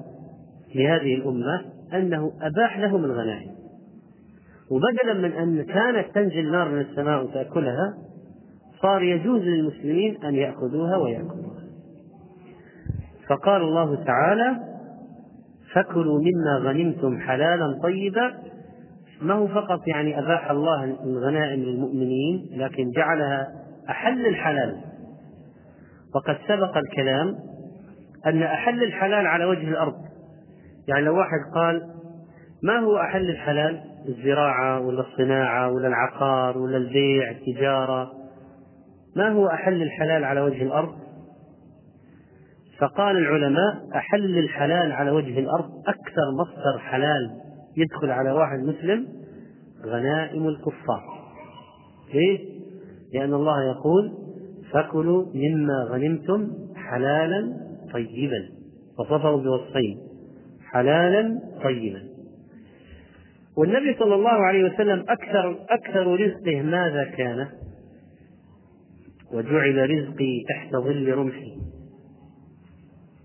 [0.74, 3.55] لهذه الأمة أنه أباح لهم الغنائم.
[4.70, 7.94] وبدلا من أن كانت تنزل نار من السماء وتأكلها
[8.83, 11.64] صار يجوز للمسلمين أن يأخذوها ويأكلوها.
[13.29, 14.57] فقال الله تعالى
[15.72, 18.35] فكلوا مما غنمتم حلالا طيبا.
[19.22, 23.48] ما هو فقط يعني أباح الله الغنائم للمؤمنين لكن جعلها
[23.90, 24.81] أحل الحلال.
[26.14, 27.35] وقد سبق الكلام
[28.27, 29.94] أن أحل الحلال على وجه الأرض.
[30.88, 31.90] يعني لو واحد قال
[32.62, 38.12] ما هو أحل الحلال؟ الزراعة ولا الصناعة ولا العقار ولا البيع التجارة.
[39.16, 40.94] ما هو أحل الحلال على وجه الأرض؟
[42.78, 47.30] فقال العلماء أحل الحلال على وجه الأرض أكثر مصدر حلال
[47.76, 49.06] يدخل على واحد مسلم
[49.84, 51.02] غنائم الكفار.
[52.14, 52.38] ليه؟
[53.14, 54.12] لأن الله يقول
[54.72, 57.56] فكلوا مما غنمتم حلالا
[57.92, 58.48] طيبا.
[58.98, 59.98] وصفه بوصفين
[60.72, 62.13] حلالا طيبا.
[63.56, 67.48] والنبي صلى الله عليه وسلم أكثر أكثر رزقه ماذا كان؟
[69.32, 71.52] وجعل رزقي تحت ظل رمحي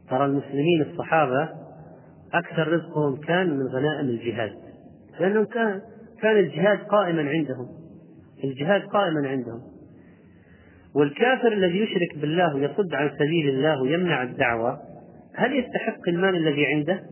[0.10, 1.50] ترى المسلمين الصحابة
[2.34, 4.52] أكثر رزقهم كان من غنائم الجهاد
[5.20, 5.82] لأنهم كان
[6.22, 7.68] كان الجهاد قائما عندهم
[8.44, 9.62] الجهاد قائما عندهم
[10.96, 14.80] والكافر الذي يشرك بالله ويصد عن سبيل الله ويمنع الدعوة
[15.36, 17.04] هل يستحق المال الذي عنده؟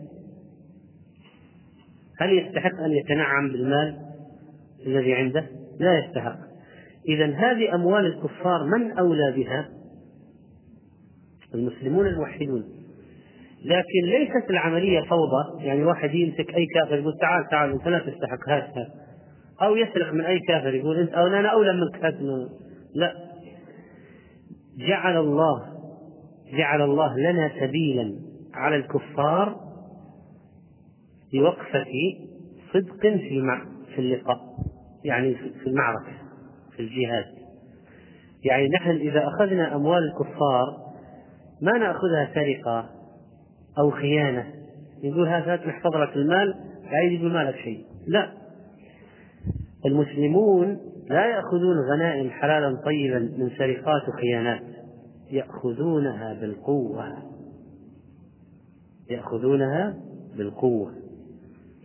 [2.19, 3.95] هل يستحق أن يتنعم بالمال
[4.85, 5.45] الذي عنده؟
[5.79, 6.37] لا يستحق.
[7.09, 9.69] إذا هذه أموال الكفار من أولى بها؟
[11.55, 12.63] المسلمون الموحدون.
[13.65, 15.65] لكن ليست العملية فوضى.
[15.65, 18.73] يعني واحد يمسك أي كافر يقول تعال تعال أنت لا تستحق هات
[19.61, 22.15] أو يسرق من أي كافر يقول أنت أو أنا أولى منك هات
[22.95, 23.13] لا.
[24.77, 25.63] جعل الله
[26.57, 28.13] جعل الله لنا سبيلا
[28.53, 29.66] على الكفار
[31.33, 31.85] بوقفة
[32.73, 33.59] صدق في
[33.95, 34.39] في اللقاء
[35.03, 36.13] يعني في المعركة
[36.75, 37.25] في الجهاد.
[38.43, 40.87] يعني نحن إذا أخذنا أموال الكفار
[41.61, 42.89] ما نأخذها سرقة
[43.79, 44.53] أو خيانة.
[45.03, 46.55] يقول هذا نحفظ لك المال
[46.91, 47.85] لا يجيب مالك شيء.
[48.07, 48.31] لا.
[49.85, 54.63] المسلمون لا يأخذون غنائم حلالا طيبا من سرقات وخيانات.
[55.31, 57.13] يأخذونها بالقوة.
[59.09, 59.97] يأخذونها
[60.37, 61.06] بالقوة.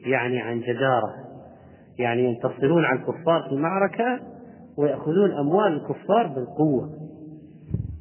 [0.07, 1.15] يعني عن جدارة.
[1.99, 4.21] يعني ينتصرون على الكفار في المعركة
[4.79, 6.91] ويأخذون أموال الكفار بالقوة.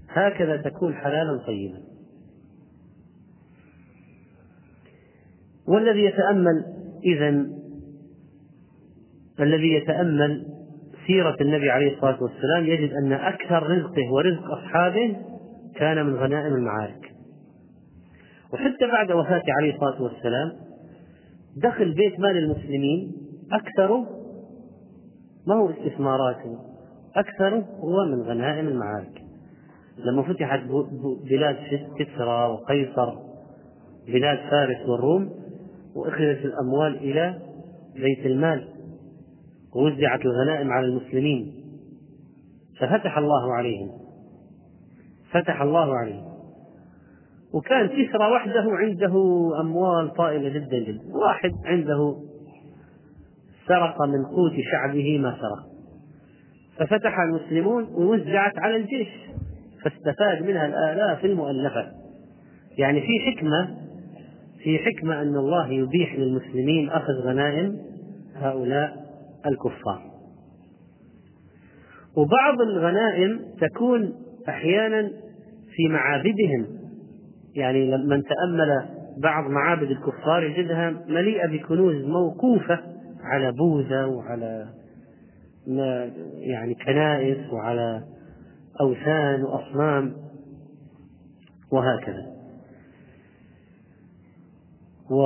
[0.10, 1.82] هكذا تكون حلالا طيبا.
[5.68, 6.66] والذي يتأمل
[7.06, 7.46] إذا
[9.40, 10.46] الذي يتأمل
[11.08, 15.18] سيرة النبي عليه الصلاة والسلام يجد أن أكثر رزقه ورزق أصحابه
[15.76, 17.12] كان من غنائم المعارك.
[18.54, 20.71] وحتى بعد وفاته عليه الصلاة والسلام
[21.56, 23.12] دخل بيت مال المسلمين
[23.52, 24.08] أكثره
[25.48, 26.60] ما هو استثماراته
[27.16, 29.22] أكثره هو من غنائم المعارك.
[29.98, 30.60] لما فتحت
[31.30, 31.56] بلاد
[32.00, 33.16] كسرى وقيصر
[34.08, 35.30] بلاد فارس والروم
[35.96, 37.40] وأخذت الأموال إلى
[37.96, 38.68] بيت المال
[39.76, 41.54] ووزعت الغنائم على المسلمين.
[42.80, 43.92] ففتح الله عليهم.
[45.32, 46.31] فتح الله عليهم.
[47.54, 49.14] وكان كسرى وحده عنده
[49.62, 51.16] أموال طائلة جدا جدا.
[51.16, 52.16] واحد عنده
[53.68, 55.72] سرق من قوت شعبه ما سرق.
[56.78, 59.08] ففتح المسلمون ووزعت على الجيش
[59.84, 61.92] فاستفاد منها الآلاف المؤلفة.
[62.78, 63.78] يعني في حكمة
[64.64, 67.78] في حكمة أن الله يبيح للمسلمين أخذ غنائم
[68.36, 69.06] هؤلاء
[69.46, 70.02] الكفار.
[72.18, 74.14] وبعض الغنائم تكون
[74.50, 75.12] أحيانا
[75.76, 76.81] في معابدهم.
[77.56, 78.86] يعني من تأمل
[79.18, 82.80] بعض معابد الكفار يجدها مليئة بكنوز موقوفة
[83.24, 84.68] على بوذا وعلى
[86.38, 88.04] يعني كنائس وعلى
[88.82, 90.14] أوثان وأصنام
[91.72, 92.32] وهكذا.
[95.12, 95.22] و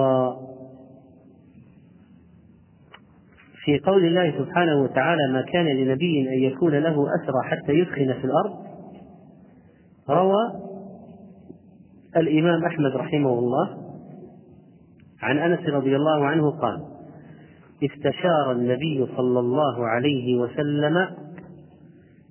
[3.66, 8.26] في قول الله سبحانه وتعالى ما كان لنبي أن يكون له أسرى حتى يثخن في
[8.26, 8.66] الأرض
[10.10, 10.75] روى
[12.18, 13.70] الإمام أحمد رحمه الله
[15.22, 16.82] عن أنس رضي الله عنه قال
[17.84, 20.98] استشار النبي صلى الله عليه وسلم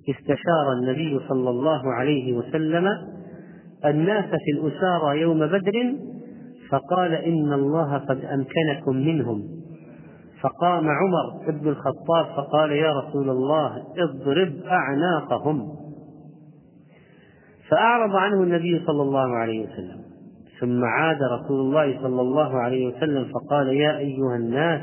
[0.09, 2.87] استشار النبي صلى الله عليه وسلم
[3.85, 5.95] الناس في الأسارى يوم بدر
[6.69, 9.43] فقال إن الله قد أمكنكم منهم
[10.41, 15.84] فقام عمر بن الخطاب فقال يا رسول الله اضرب أعناقهم
[17.69, 20.05] فأعرض عنه النبي صلى الله عليه وسلم.
[20.59, 24.81] ثم عاد رسول الله صلى الله عليه وسلم فقال يا أيها الناس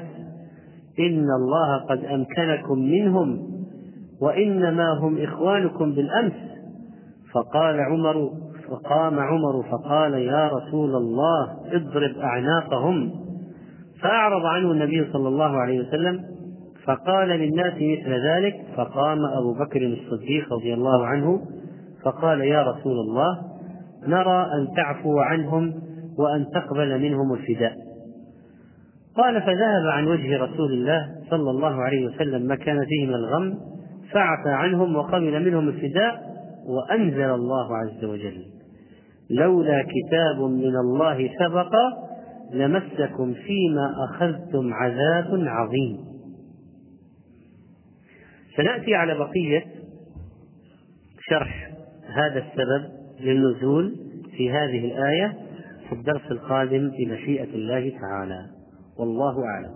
[0.98, 3.38] إن الله قد أمكنكم منهم
[4.22, 6.32] وإنما هم إخوانكم بالأمس.
[7.32, 8.30] فقال عمر
[8.68, 13.12] فقام عمر فقال يا رسول الله اضرب أعناقهم.
[14.02, 16.20] فأعرض عنه النبي صلى الله عليه وسلم
[16.84, 18.54] فقال للناس مثل ذلك.
[18.76, 21.40] فقام أبو بكر الصديق رضي الله عنه
[22.04, 23.38] فقال يا رسول الله
[24.06, 25.74] نرى أن تعفو عنهم
[26.18, 27.74] وأن تقبل منهم الفداء.
[29.16, 33.58] قال فذهب عن وجه رسول الله صلى الله عليه وسلم ما كان فيه من الغم
[34.12, 36.22] فعفى عنهم وقبل منهم الفداء
[36.66, 38.44] وأنزل الله عز وجل
[39.30, 41.72] لولا كتاب من الله سبق
[42.52, 45.98] لمسكم فيما أخذتم عذاب عظيم.
[48.56, 49.64] سنأتي على بقية
[51.20, 51.71] شرح
[52.16, 52.88] هذا السبب
[53.20, 53.96] للنزول
[54.36, 55.36] في هذه الآية
[55.88, 58.46] في الدرس القادم بمشيئة الله تعالى.
[58.98, 59.74] والله أعلم.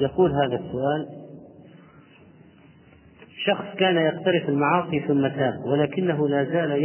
[0.00, 1.24] يقول هذا السؤال
[3.44, 6.82] شخص كان يقترف المعاصي ثم تاب ولكنه لا زال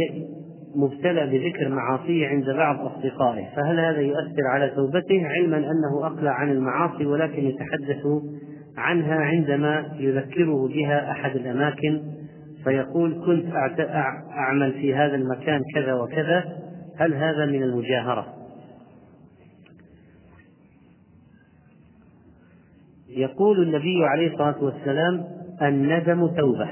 [0.76, 6.50] مبتلى بذكر معاصيه عند بعض أصدقائه فهل هذا يؤثر على توبته؟ علما أنه أقلع عن
[6.50, 8.06] المعاصي ولكن يتحدث
[8.76, 12.00] عنها عندما يذكره بها أحد الأماكن
[12.64, 13.54] فيقول كنت
[14.30, 16.44] أعمل في هذا المكان كذا وكذا
[16.96, 18.34] هل هذا من المجاهرة؟
[23.08, 25.24] يقول النبي عليه الصلاة والسلام
[25.62, 26.68] الندم توبة.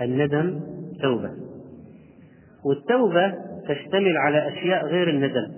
[0.00, 0.60] الندم
[1.02, 1.30] توبة.
[2.64, 3.34] والتوبة
[3.68, 5.52] تشتمل على أشياء غير الندم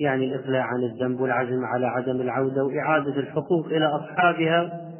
[0.00, 4.90] يعني الإقلاع عن الذنب والعزم على عدم العودة وإعادة الحقوق إلى أصحابها.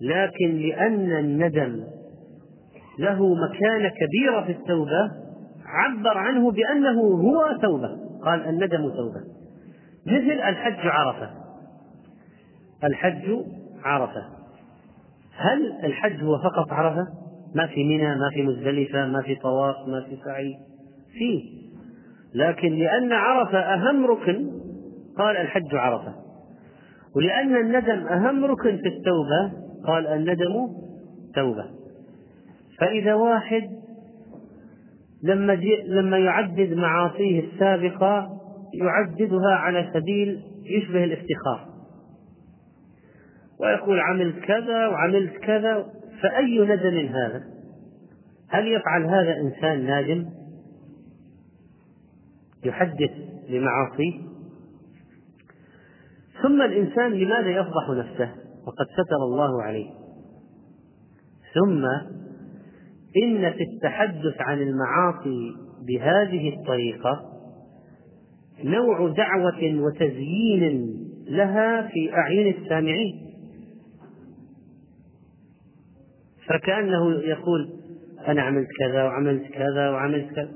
[0.00, 1.84] لكن لأن الندم
[2.98, 5.10] له مكانة كبيرة في التوبة
[5.66, 7.88] عبر عنه بأنه هو توبة
[8.24, 9.20] قال الندم توبة.
[10.06, 11.30] مثل الحج عرفة.
[12.84, 13.36] الحج
[13.84, 14.24] عرفة.
[15.36, 17.06] هل الحج هو فقط عرفة؟
[17.54, 20.56] ما في منى ما في مزدلفة ما في طواف ما في سعي.
[21.12, 21.60] فيه.
[22.34, 24.50] لكن لأن عرفة أهم ركن
[25.18, 26.14] قال الحج عرفة.
[27.16, 29.52] ولأن الندم أهم ركن في التوبة
[29.86, 30.68] قال الندم
[31.34, 31.79] توبة.
[32.80, 33.70] فإذا واحد
[35.22, 35.52] لما
[35.86, 38.40] لما يعدد معاصيه السابقة
[38.74, 41.70] يعددها على سبيل يشبه الافتخار
[43.60, 45.86] ويقول عملت كذا وعملت كذا
[46.22, 47.44] فأي ندم هذا؟
[48.48, 50.26] هل يفعل هذا إنسان نادم؟
[52.64, 53.10] يحدث
[53.48, 54.20] بمعاصيه
[56.42, 58.34] ثم الإنسان لماذا يفضح نفسه
[58.66, 59.90] وقد ستر الله عليه
[61.54, 61.86] ثم
[63.16, 65.52] إن في التحدث عن المعاصي
[65.86, 67.30] بهذه الطريقة
[68.64, 70.96] نوع دعوة وتزيين
[71.28, 73.30] لها في أعين السامعين.
[76.48, 77.70] فكأنه يقول
[78.28, 80.50] أنا عملت كذا وعملت كذا وعملت كذا.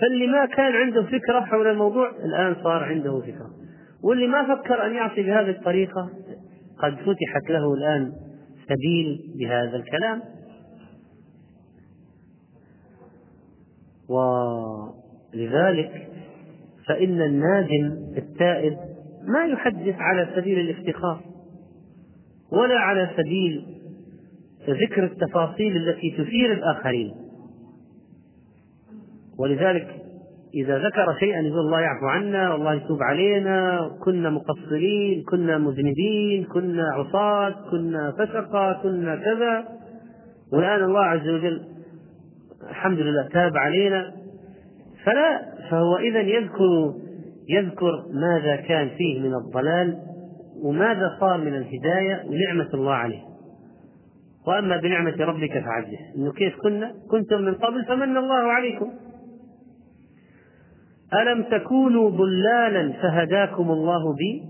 [0.00, 3.50] فاللي ما كان عنده فكرة حول الموضوع الآن صار عنده فكرة.
[4.04, 6.10] واللي ما فكر أن يعصي بهذه الطريقة
[6.78, 8.12] قد فتحت له الآن
[8.68, 10.22] سبيل بهذا الكلام.
[14.10, 16.08] ولذلك
[16.88, 18.76] فإن النادم التائب
[19.28, 21.20] ما يحدث على سبيل الافتخار
[22.52, 23.66] ولا على سبيل
[24.68, 27.14] ذكر التفاصيل التي تثير الآخرين.
[29.38, 29.96] ولذلك
[30.54, 36.84] إذا ذكر شيئا يقول الله يعفو عنا والله يتوب علينا كنا مقصرين كنا مذنبين كنا
[36.92, 39.68] عصاة كنا فسقة كنا كذا.
[40.52, 41.62] والآن الله عز وجل
[42.68, 44.12] الحمد لله تاب علينا.
[45.04, 46.94] فلا فهو إذا يذكر
[47.48, 49.98] يذكر ماذا كان فيه من الضلال
[50.62, 53.20] وماذا صار من الهداية ونعمة الله عليه.
[54.46, 58.92] وأما بنعمة ربك فعجز إنه كيف كنا؟ كنتم من قبل فمن الله عليكم.
[61.22, 64.42] ألم تكونوا ضلالا فهداكم الله بي؟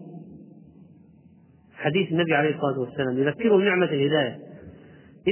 [1.74, 4.49] حديث النبي عليه الصلاة والسلام يذكرهم نعمة الهداية.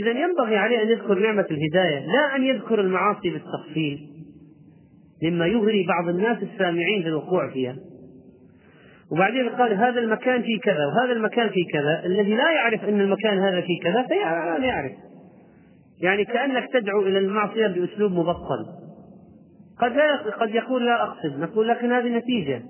[0.02, 3.98] إذا ينبغي عليه أن يذكر نعمة الهداية لا أن يذكر المعاصي بالتفصيل
[5.22, 7.76] مما يغري بعض الناس السامعين بالوقوع فيها.
[9.12, 13.38] وبعدين قال هذا المكان فيه كذا وهذا المكان فيه كذا الذي لا يعرف أن المكان
[13.38, 14.06] هذا فيه كذا
[14.58, 14.92] لا يعرف.
[16.02, 18.66] يعني كأنك تدعو إلى المعصية بأسلوب مبطل.
[19.80, 19.92] قد
[20.40, 22.62] قد يقول لا أقصد نقول لكن هذه نتيجة.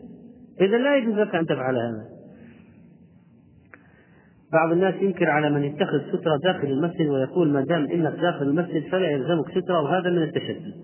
[0.61, 2.18] إذا لا يجوز لك أن تفعل هذا.
[4.53, 8.89] بعض الناس ينكر على من يتخذ سترة داخل المسجد ويقول ما دام إنك داخل المسجد
[8.93, 10.75] فلا يلزمك سترة وهذا من التشدد.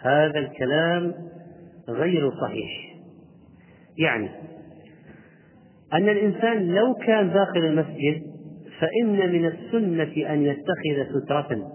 [0.00, 1.14] هذا الكلام
[1.88, 2.96] غير صحيح.
[3.98, 4.30] يعني
[5.92, 8.22] أن الإنسان لو كان داخل المسجد
[8.80, 11.72] فإن من السنة أن يتخذ سترة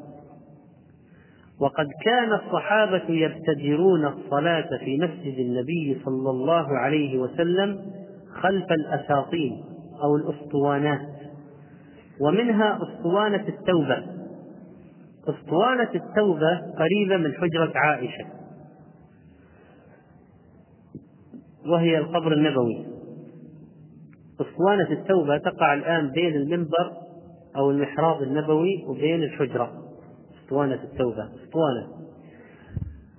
[1.59, 7.81] وقد كان الصحابة يبتدرون الصلاة في مسجد النبي صلى الله عليه وسلم
[8.41, 9.70] خلف الأساطين
[10.03, 11.07] أو الأسطوانات.
[12.21, 14.05] ومنها أسطوانة التوبة.
[15.27, 18.25] أسطوانة التوبة قريبة من حجرة عائشة.
[21.65, 22.85] وهي القبر النبوي.
[24.41, 26.91] أسطوانة التوبة تقع الآن بين المنبر
[27.55, 29.71] أو المحراب النبوي وبين الحجرة.
[30.43, 31.23] أسطوانة التوبة.
[31.23, 31.87] أسطوانة.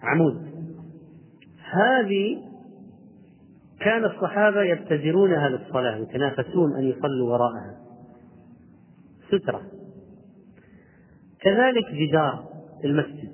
[0.03, 0.53] عمود.
[1.73, 2.52] هذه
[3.85, 7.77] كان الصحابة يبتدرونها للصلاة يتنافسون أن يصلوا وراءها.
[9.29, 9.63] سترة.
[11.41, 12.45] كذلك جدار
[12.85, 13.33] المسجد.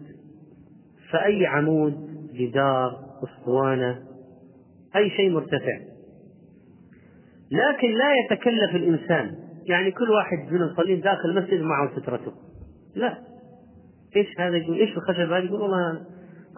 [1.10, 4.02] فأي عمود جدار أسطوانة
[4.96, 5.78] أي شيء مرتفع.
[7.50, 9.34] لكن لا يتكلف الإنسان.
[9.66, 12.32] يعني كل واحد من المصلين داخل المسجد معه سترته.
[12.94, 13.18] لا.
[14.16, 16.04] إيش هذا يقول؟ إيش الخشب هذا؟ يقول والله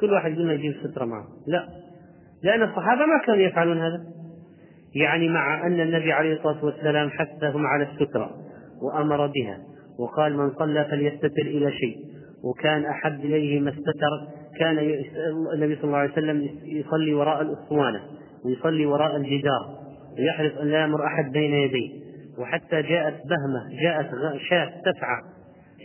[0.01, 1.27] كل واحد قلنا يجيب سترة معه.
[1.47, 1.90] لا.
[2.43, 4.01] لأن الصحابة ما كانوا يفعلون هذا.
[4.95, 8.31] يعني مع أن النبي عليه الصلاة والسلام حثهم على السترة
[8.83, 9.59] وأمر بها
[9.99, 11.97] وقال من صلى فليستتر إلى شيء
[12.45, 14.41] وكان أحب إليه ما استتر.
[14.59, 14.79] كان
[15.55, 18.01] النبي صلى الله عليه وسلم يصلي وراء الأسطوانة
[18.45, 19.81] ويصلي وراء الجدار
[20.19, 22.01] ويحرص أن لا يمر أحد بين يديه.
[22.39, 24.11] وحتى جاءت بهمة جاءت
[24.49, 25.23] شاة تسعى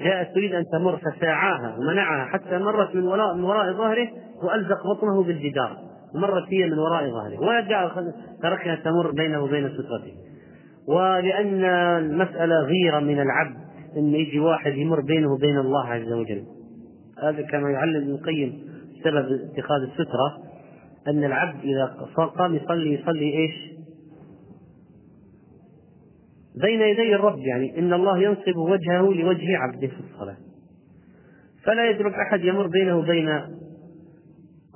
[0.04, 4.08] جاءت تريد أن تمر فساعاها ومنعها حتى مرت من وراء من وراء ظهره
[4.44, 5.78] وألزق بطنه بالجدار.
[6.16, 7.40] ومرت هي من وراء ظهره.
[7.40, 10.14] وجاء تركها تمر بينه وبين سترته
[10.88, 11.64] ولأن
[12.06, 13.58] المسألة غيرة من العبد
[13.98, 16.44] أن يجي واحد يمر بينه وبين الله عز وجل.
[17.24, 18.64] هذا كما يعلم ابن القيم
[19.04, 20.38] سبب اتخاذ السترة
[21.08, 21.86] أن العبد إذا
[22.38, 23.76] قام يصلي يصلي إيش؟
[26.62, 27.80] بين يدي الرب يعني.
[27.80, 30.38] إن الله ينصب وجهه لوجه عبده في الصلاة.
[31.64, 33.30] فلا يترك أحد يمر بينه وبين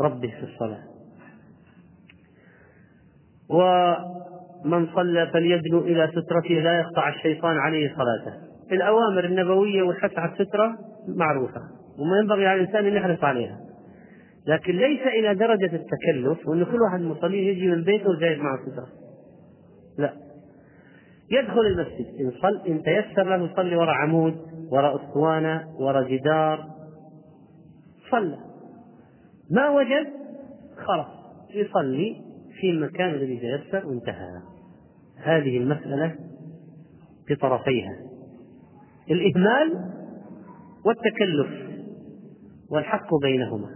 [0.02, 0.84] ربه في الصلاة.
[3.50, 8.38] ومن صلى فليدنو إلى سترته لا يقطع الشيطان عليه صلاته.
[8.72, 10.78] الأوامر النبوية والحث على السترة
[11.08, 11.62] معروفة
[12.00, 13.60] وما ينبغي على الإنسان أن يحرص عليها.
[14.48, 18.88] لكن ليس إلى درجة التكلف وأن كل واحد مصلي يجي من بيته وجايب معه سترة
[19.98, 20.14] لا.
[21.32, 22.06] يدخل المسجد.
[22.20, 24.36] إن, صل إن تيسر له يصلي وراء عمود
[24.72, 26.66] وراء أسطوانة وراء جدار.
[28.12, 28.38] صلى.
[29.52, 30.08] ما وجد؟
[30.88, 31.08] خلاص.
[31.56, 32.29] يصلي.
[32.60, 34.42] في المكان الذي تيسر وانتهى.
[35.18, 36.16] هذه المسألة
[37.30, 37.96] بطرفيها
[39.12, 39.92] الإهمال
[40.86, 41.70] والتكلف
[42.70, 43.76] والحق بينهما.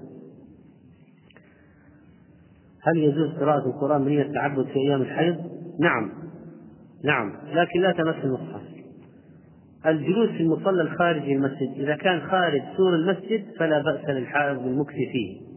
[2.82, 5.36] هل يجوز قراءة القرآن من التعبد في أيام الحيض؟
[5.80, 6.11] نعم.
[7.03, 7.34] نعم.
[7.53, 8.61] لكن لا تمس المصحف.
[9.86, 15.53] الجلوس في المصلى الخارجي المسجد إذا كان خارج سور المسجد فلا بأس للحائض بالمكث فيه.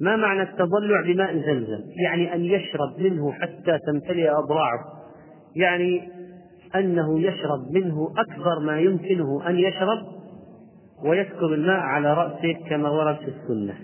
[0.00, 4.84] ما معنى التضلع بماء زمزم يعني أن يشرب منه حتى تمتلئ أضراعه
[5.56, 6.08] يعني
[6.74, 9.98] أنه يشرب منه أكبر ما يمكنه أن يشرب
[11.04, 13.74] ويسكب الماء على رأسه كما ورد في السنة.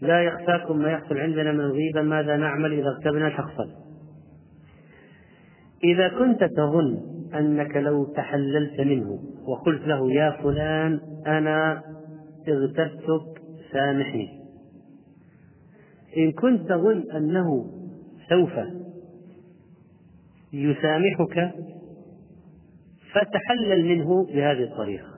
[0.00, 3.66] لا يخفاكم ما يحصل عندنا من الغيبة ماذا نعمل إذا اغتبنا شخصا؟
[5.84, 6.98] إذا كنت تظن
[7.34, 9.18] أنك لو تحللت منه
[9.48, 11.82] وقلت له يا فلان أنا
[12.48, 13.33] اغتبتك
[13.74, 14.40] سامحني.
[16.16, 17.66] إن كنت تظن أنه
[18.28, 18.52] سوف
[20.52, 21.54] يسامحك
[23.12, 25.14] فتحلل منه بهذه الطريقة.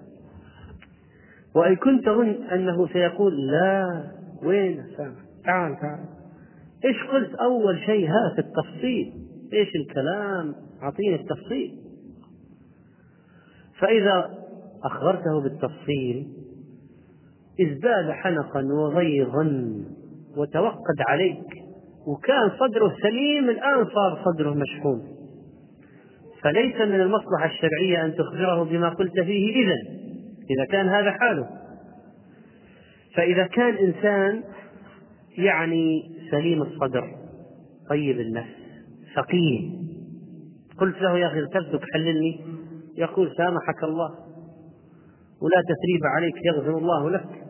[1.55, 4.05] وإن كنت تظن أنه سيقول لا
[4.43, 6.05] وين سامح تعال تعال.
[6.85, 9.13] إيش قلت أول شيء؟ هات التفصيل.
[9.53, 11.79] إيش الكلام؟ أعطيني التفصيل.
[13.79, 14.31] فإذا
[14.85, 16.36] أخبرته بالتفصيل
[17.61, 19.75] ازداد حنقا وغيظا
[20.37, 21.47] وتوقد عليك
[22.07, 25.03] وكان صدره سليم الآن صار صدره مشحون.
[26.43, 29.77] فليس من المصلحة الشرعية أن تخبره بما قلت فيه إذا
[30.51, 31.49] إذا كان هذا حاله.
[33.17, 34.43] فإذا كان إنسان
[35.39, 37.15] يعني سليم الصدر
[37.91, 38.57] طيب النفس
[39.17, 39.71] فقيه
[40.79, 42.41] قلت له يا أخي اغتبتك حللني
[42.99, 44.11] يقول سامحك الله
[45.43, 47.45] ولا تثريب عليك يغفر الله لك.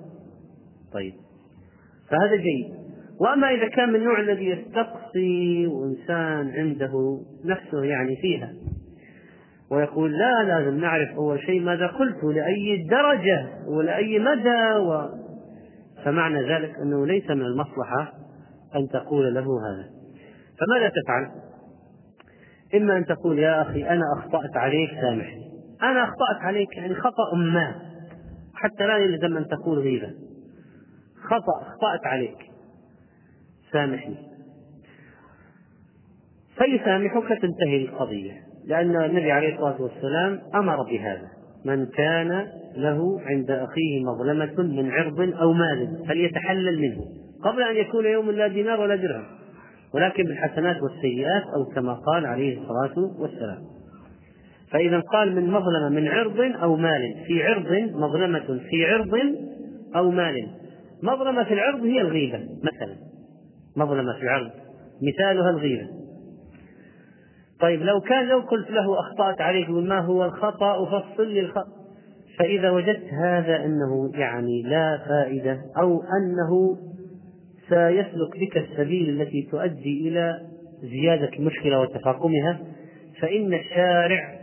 [0.93, 1.15] طيب.
[2.11, 2.87] فهذا جيد.
[3.21, 8.53] وأما إذا كان من النوع الذي يستقصي وإنسان عنده نفسه يعني فيها
[9.71, 15.09] ويقول لا لازم نعرف أول شيء ماذا قلت لأي درجة ولأي مدى و...
[16.05, 18.13] فمعنى ذلك أنه ليس من المصلحة
[18.75, 19.91] أن تقول له هذا.
[20.59, 21.31] فماذا تفعل؟
[22.75, 25.47] إما أن تقول يا أخي أنا أخطأت عليك سامحني.
[25.83, 27.75] أنا أخطأت عليك يعني خطأ ما
[28.55, 30.26] حتى لا يلزم أن تقول غيبة.
[31.31, 32.39] خطأ أخطأت عليك.
[33.73, 34.17] سامحني.
[36.59, 38.33] فيسامحك تنتهي القضية
[38.67, 41.29] لأن النبي عليه الصلاة والسلام أمر بهذا.
[41.65, 42.47] من كان
[42.77, 47.01] له عند أخيه مظلمة من عرض أو مال فليتحلل منه
[47.43, 49.25] قبل أن يكون يوم لا دينار ولا درهم.
[49.95, 53.59] ولكن بالحسنات والسيئات أو كما قال عليه الصلاة والسلام.
[54.71, 59.15] فإذا قال من مظلمة من عرض أو مال في عرض مظلمة في عرض
[59.97, 60.66] أو مال.
[61.03, 62.97] مظلمة في العرض هي الغيبة مثلا.
[63.77, 64.51] مظلمة في العرض
[65.03, 65.89] مثالها الغيبة.
[67.61, 71.77] طيب لو كان لو قلت له أخطأت عليك ما هو الخطأ فصل لي الخطأ
[72.39, 76.77] فإذا وجدت هذا أنه يعني لا فائدة أو أنه
[77.69, 80.41] سيسلك بك السبيل التي تؤدي إلى
[80.83, 82.61] زيادة المشكلة وتفاقمها
[83.21, 84.39] فإن الشارع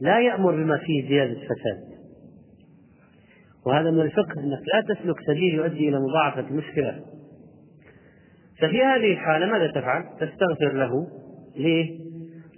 [0.00, 1.87] لا يأمر بما فيه زيادة فساد.
[3.66, 7.04] وهذا من الفقه أنك لا تسلك سبيل يؤدي إلى مضاعفة المشكلة.
[8.60, 11.06] ففي هذه الحالة ماذا تفعل؟ تستغفر له.
[11.56, 12.08] ليه؟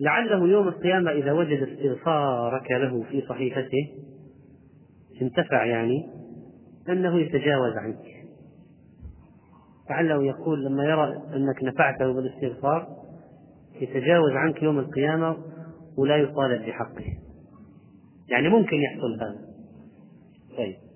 [0.00, 3.88] لعله يوم القيامة إذا وجد استغفارك له في صحيفته
[5.22, 6.08] انتفع يعني
[6.88, 8.04] أنه يتجاوز عنك.
[9.90, 12.88] لعله يقول لما يرى أنك نفعته بالاستغفار
[13.80, 15.36] يتجاوز عنك يوم القيامة
[15.98, 17.04] ولا يطالب بحقه.
[18.28, 19.50] يعني ممكن يحصل هذا.
[20.56, 20.89] طيب.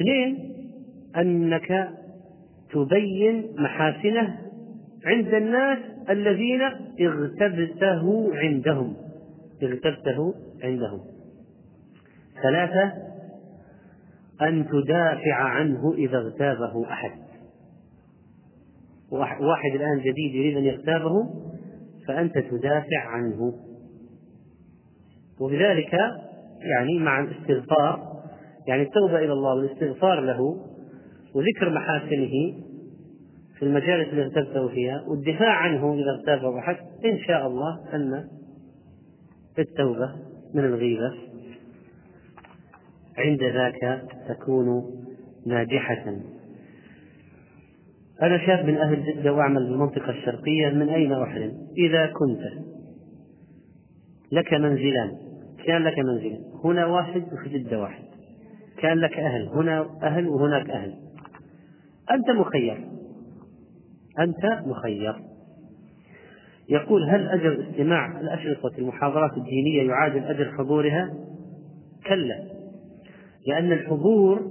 [0.00, 0.54] اثنين
[1.16, 1.88] أنك
[2.72, 4.38] تبين محاسنه
[5.06, 5.78] عند الناس
[6.10, 6.62] الذين
[7.00, 8.96] اغتبته عندهم.
[9.62, 10.34] اغتبته
[10.64, 11.00] عندهم.
[12.42, 12.92] ثلاثة
[14.42, 17.12] أن تدافع عنه إذا اغتابه أحد.
[19.40, 21.30] واحد الآن جديد يريد أن يغتابه
[22.08, 23.54] فأنت تدافع عنه.
[25.40, 25.92] وبذلك
[26.60, 28.09] يعني مع الاستغفار
[28.70, 30.56] يعني التوبة إلى الله والاستغفار له
[31.34, 32.30] وذكر محاسنه
[33.58, 38.28] في المجالس التي اغتبته فيها والدفاع عنه إذا اغتاب أو أحد إن شاء الله أن
[39.58, 40.14] التوبة
[40.54, 41.14] من الغيبة
[43.18, 44.84] عند ذاك تكون
[45.46, 46.16] ناجحة
[48.22, 52.40] أنا شاب من أهل جدة وأعمل بالمنطقة الشرقية من أين أحرم؟ إذا كنت
[54.32, 55.16] لك منزلان
[55.66, 58.09] كان لك منزلان هنا واحد وفي جدة واحد
[58.80, 60.94] كان لك أهل هنا أهل وهناك أهل.
[62.10, 62.84] أنت مخير.
[64.18, 65.14] أنت مخير.
[66.68, 71.14] يقول هل أجر استماع الأشرطة المحاضرات الدينية يعادل أجر حضورها؟
[72.06, 72.44] كلا.
[73.46, 74.50] لأن الحضور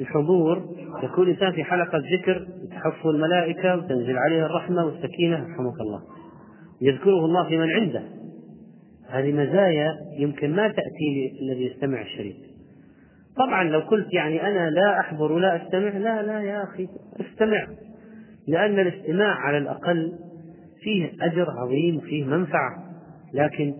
[0.00, 0.62] الحضور
[1.02, 6.02] يكون الإنسان في حلقة ذكر تحفه الملائكة وتنزل عليه الرحمة والسكينة رحمك الله.
[6.80, 8.02] يذكره الله في من عنده.
[9.08, 12.47] هذه مزايا يمكن ما تأتي للذي يستمع الشريط.
[13.38, 16.88] طبعا لو قلت يعني أنا لا أحضر ولا أستمع لا لا يا أخي
[17.20, 17.66] أستمع.
[18.48, 20.12] لأن الاستماع على الأقل
[20.82, 22.84] فيه أجر عظيم فيه منفعة.
[23.34, 23.74] لكن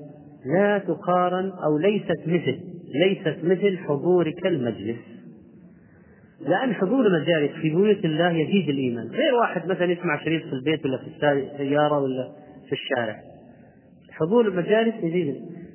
[0.54, 2.58] لا تقارن أو ليست مثل
[2.94, 4.98] ليست مثل حضورك المجلس.
[6.40, 9.06] لأن حضور مجالس في بيوت الله يزيد الإيمان.
[9.06, 12.32] غير واحد مثلا يسمع شريط في البيت ولا في السيارة ولا
[12.66, 13.16] في الشارع.
[14.10, 15.34] حضور المجالس يزيد.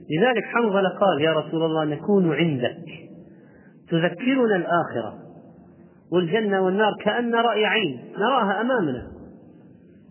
[0.10, 2.78] لذلك حنظلة قال يا رسول الله نكون عندك.
[3.94, 5.20] تذكرنا الآخرة
[6.12, 9.08] والجنة والنار كأن رأي عين نراها أمامنا.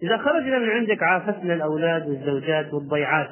[0.02, 3.30] إذا خرجنا من عندك عافتنا الأولاد والزوجات والضيعات.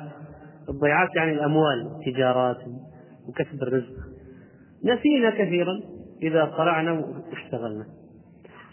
[0.68, 2.56] الضيعات يعني الأموال التجارات
[3.28, 3.94] وكسب الرزق.
[4.84, 5.80] نسينا كثيرا
[6.22, 7.84] إذا قرعنا واشتغلنا.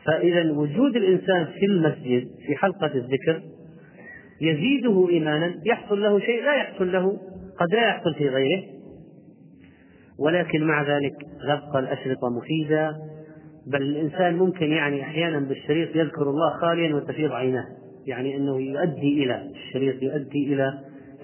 [0.05, 3.41] فإذا وجود الإنسان في المسجد في حلقة الذكر
[4.41, 7.17] يزيده إيمانا يحصل له شيء لا يحصل له
[7.59, 8.76] قد لا يحصل في غيره.
[10.19, 12.95] ولكن مع ذلك تبقى الأشرطة مفيدة
[13.67, 17.65] بل الإنسان ممكن يعني أحيانا بالشريط يذكر الله خاليا وتفيض عيناه
[18.07, 20.73] يعني أنه يؤدي إلى الشريط يؤدي إلى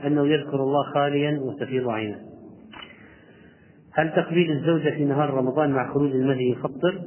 [0.05, 2.19] أنه يذكر الله خاليا وتفيض عيناه
[3.93, 7.01] هل تقبيل الزوجة في نهار رمضان مع خروج المذي يفطر؟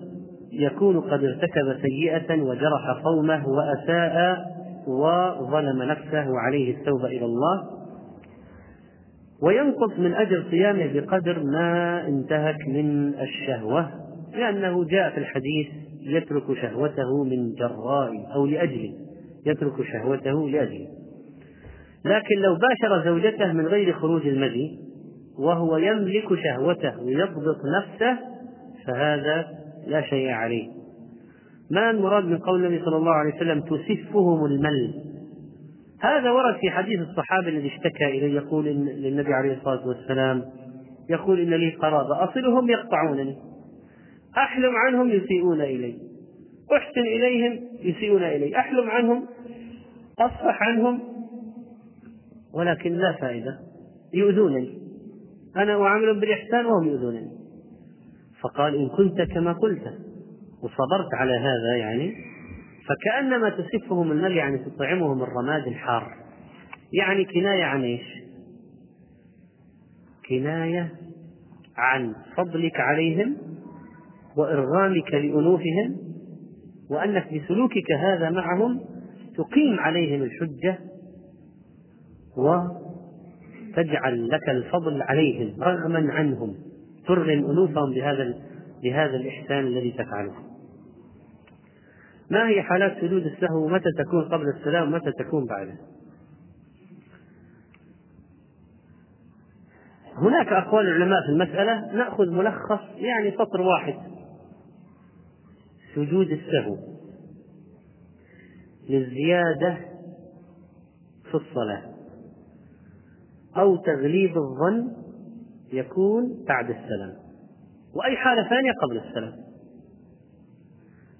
[0.52, 4.38] يكون قد ارتكب سيئة وجرح قومه وأساء
[4.86, 7.75] وظلم نفسه وعليه التوبة إلى الله
[9.42, 13.90] وينقص من أجر صيامه بقدر ما انتهك من الشهوة
[14.34, 15.66] لأنه جاء في الحديث
[16.02, 18.92] يترك شهوته من جراء أو لأجله
[19.46, 20.86] يترك شهوته لأجله
[22.04, 24.78] لكن لو باشر زوجته من غير خروج المذي
[25.38, 28.18] وهو يملك شهوته ويضبط نفسه
[28.86, 29.46] فهذا
[29.86, 30.68] لا شيء عليه.
[31.70, 34.94] ما المراد من قول النبي صلى الله عليه وسلم؟ تسفهم المل.
[36.00, 40.44] هذا ورد في حديث الصحابي الذي اشتكى إليه يقول إن للنبي عليه الصلاة والسلام
[41.10, 43.36] يقول إن لي قرابة أصلهم يقطعونني
[44.36, 45.98] أحلم عنهم يسيئون إلي
[46.76, 49.26] أحسن إليهم يسيئون إلي أحلم عنهم
[50.18, 51.00] أصفح عنهم
[52.54, 53.58] ولكن لا فائدة
[54.14, 54.78] يؤذونني
[55.56, 57.30] أنا أعاملهم بالإحسان وهم يؤذونني.
[58.40, 59.82] فقال إن كنت كما قلت
[60.62, 62.14] وصبرت على هذا يعني
[62.88, 66.14] فكأنما تسفهم المل يعني تطعمهم الرماد الحار.
[66.92, 68.26] يعني كناية عن إيش؟
[70.28, 70.92] كناية
[71.76, 73.36] عن فضلك عليهم
[74.36, 75.96] وإرغامك لأنوفهم
[76.90, 78.80] وأنك بسلوكك هذا معهم
[79.36, 80.78] تقيم عليهم الحجة
[82.36, 86.54] وتجعل لك الفضل عليهم رغما عنهم
[87.06, 88.34] ترغم أنوفهم بهذا
[88.82, 90.45] بهذا الإحسان الذي تفعله.
[92.30, 95.76] ما هي حالات سجود السهو؟ متى تكون قبل السلام؟ ومتى تكون بعده؟
[100.16, 103.94] هناك أقوال العلماء في المسألة نأخذ ملخص يعني سطر واحد.
[105.94, 106.78] سجود السهو.
[108.88, 109.78] للزيادة
[111.30, 111.82] في الصلاة.
[113.56, 114.92] أو تغليب الظن
[115.72, 117.12] يكون بعد السلام.
[117.94, 119.45] وأي حالة ثانية قبل السلام.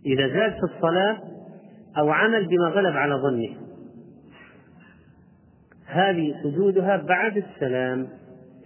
[0.07, 1.19] إذا زاد في الصلاة
[1.99, 3.57] أو عمل بما غلب على ظنه.
[5.87, 8.09] هذه سجودها بعد السلام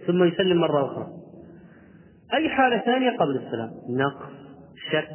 [0.07, 1.07] ثم يسلم مرة أخرى.
[2.33, 4.31] أي حالة ثانية قبل السلام؟ نقص
[4.91, 5.09] شك.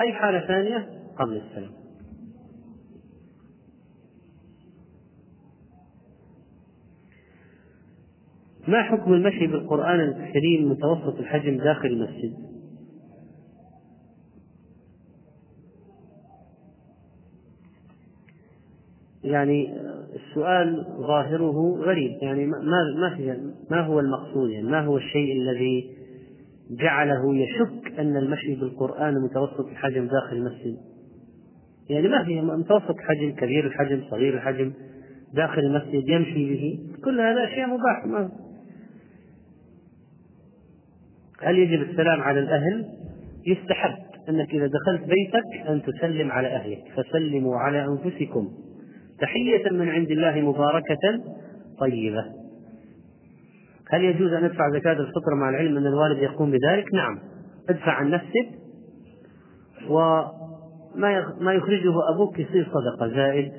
[0.00, 0.88] أي حالة ثانية؟
[1.18, 1.70] قبل السلام.
[8.68, 12.49] ما حكم المشي بالقرآن الكريم متوسط الحجم داخل المسجد؟
[19.24, 19.74] يعني
[20.14, 25.90] السؤال ظاهره غريب يعني ما ما في ما هو المقصود؟ يعني ما هو الشيء الذي
[26.70, 30.76] جعله يشك أن المشي بالقرآن متوسط الحجم داخل المسجد؟
[31.90, 34.72] يعني ما في متوسط الحجم كبير الحجم صغير الحجم
[35.34, 38.30] داخل المسجد يمشي به؟ كل هذا أشياء مباحة ما
[41.42, 42.86] هل يجب السلام على الأهل؟
[43.46, 43.98] يستحب
[44.28, 48.48] أنك إذا دخلت بيتك أن تسلم على أهلك فسلموا على أنفسكم.
[49.20, 51.20] تحية من عند الله مباركة
[51.80, 52.24] طيبة.
[53.90, 57.18] هل يجوز أن أدفع زكاة الفطر مع العلم أن الوالد يقوم بذلك؟ نعم.
[57.68, 58.48] ادفع عن نفسك
[59.88, 63.52] وما ما يخرجه أبوك يصير صدقة زائد.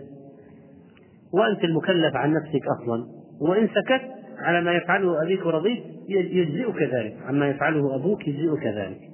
[1.34, 3.06] وأنت المكلف عن نفسك أصلا.
[3.42, 4.02] وإن سكت
[4.40, 7.18] على ما يفعله أبيك ورضيت يجزئك ذلك.
[7.26, 9.11] عما يفعله أبوك يجزئك ذلك.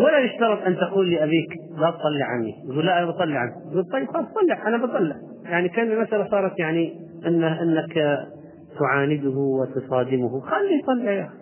[0.00, 2.54] ولا يشترط أن تقول لأبيك لا تصلي عني.
[2.70, 3.52] يقول لا أنا بطلع عنك.
[3.72, 5.16] يقول طيب خلاص طلع أنا بطلع.
[5.44, 6.94] يعني كأن المسألة صارت يعني
[7.26, 8.18] أن أنك
[8.78, 10.40] تعانده وتصادمه.
[10.40, 11.38] خلي يطلع يا أخي.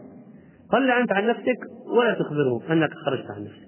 [0.73, 1.59] طلع أنت عن نفسك
[1.99, 3.67] ولا تخبره أنك خرجت عن نفسك.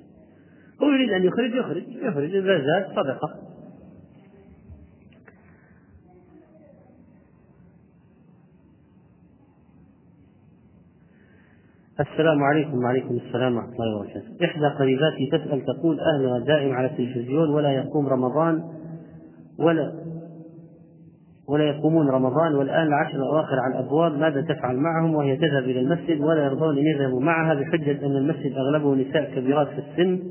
[0.82, 2.34] هو يريد أن يخرج يخرج يخرج.
[2.34, 3.47] إذا زاد صدقة.
[12.00, 12.84] السلام عليكم.
[12.84, 14.44] وعليكم السلام ورحمة الله وبركاته.
[14.44, 18.62] إحدى قريباتي تسأل تقول أهلها دائم على التلفزيون ولا يقوم رمضان
[19.58, 19.92] ولا
[21.48, 26.20] ولا يقومون رمضان والآن العشر الأواخر على الأبواب ماذا تفعل معهم وهي تذهب إلى المسجد
[26.20, 30.22] ولا يرضون أن يذهبوا معها بحجة أن المسجد أغلبه نساء كبيرات في السن؟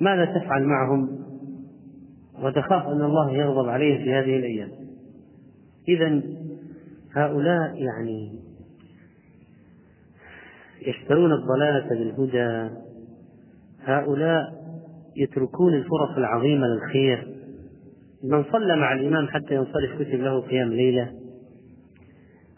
[0.00, 1.18] ماذا تفعل معهم؟
[2.42, 4.68] وتخاف أن الله يغضب عليهم في هذه الأيام.
[5.88, 6.22] إذا
[7.14, 8.45] هؤلاء يعني
[10.82, 12.74] يشترون الضلالة بالهدى.
[13.84, 14.66] هؤلاء
[15.16, 17.36] يتركون الفرص العظيمة للخير.
[18.24, 21.12] من صلى مع الإمام حتى ينصرف كتب له قيام ليلة.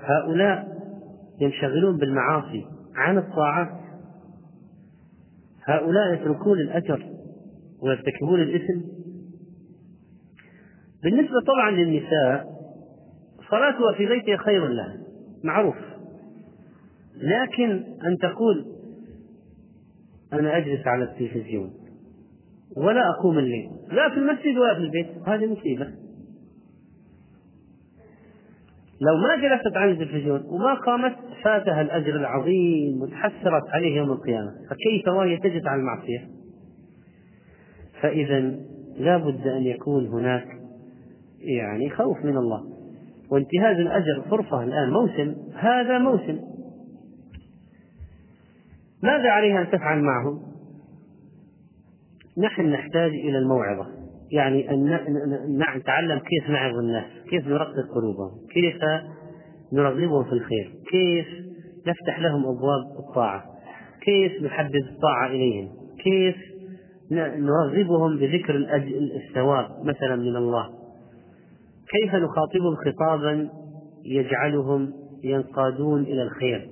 [0.01, 0.69] هؤلاء
[1.41, 3.69] ينشغلون بالمعاصي عن الطاعات.
[5.65, 7.07] هؤلاء يتركون الأجر
[7.83, 8.81] ويرتكبون الإثم.
[11.03, 12.47] بالنسبة طبعا للنساء
[13.51, 14.97] صلاتها في بيتها خير لها.
[15.45, 15.77] معروف.
[17.23, 18.67] لكن أن تقول
[20.33, 21.73] أنا أجلس على التلفزيون
[22.77, 25.87] ولا أقوم الليل لا في المسجد ولا في البيت هذه مصيبة.
[29.01, 34.53] لو ما جلست عن التلفزيون وما قامت فاتها الأجر العظيم وتحسرت عليه يوم القيامة.
[34.71, 36.29] فكيف وهي تجد على المعصية؟
[38.01, 38.41] فإذا
[38.99, 40.49] لا بد أن يكون هناك
[41.41, 42.65] يعني خوف من الله.
[43.31, 46.41] وانتهاز الأجر فرصة الآن موسم هذا موسم.
[49.03, 50.43] ماذا عليها أن تفعل معهم؟
[52.39, 53.87] نحن نحتاج إلى الموعظة.
[54.33, 54.99] يعني أن
[55.77, 58.77] نتعلم كيف نعظ الناس كيف نرقق قلوبهم كيف
[59.73, 61.27] نرغبهم في الخير كيف
[61.87, 63.45] نفتح لهم أبواب الطاعة
[64.01, 65.69] كيف نحبب الطاعة إليهم
[66.05, 66.37] كيف
[67.11, 68.57] نرغبهم بذكر
[69.17, 70.69] الثواب مثلا من الله.
[71.91, 73.49] كيف نخاطبهم خطابا
[74.05, 74.93] يجعلهم
[75.25, 76.69] ينقادون إلى الخير؟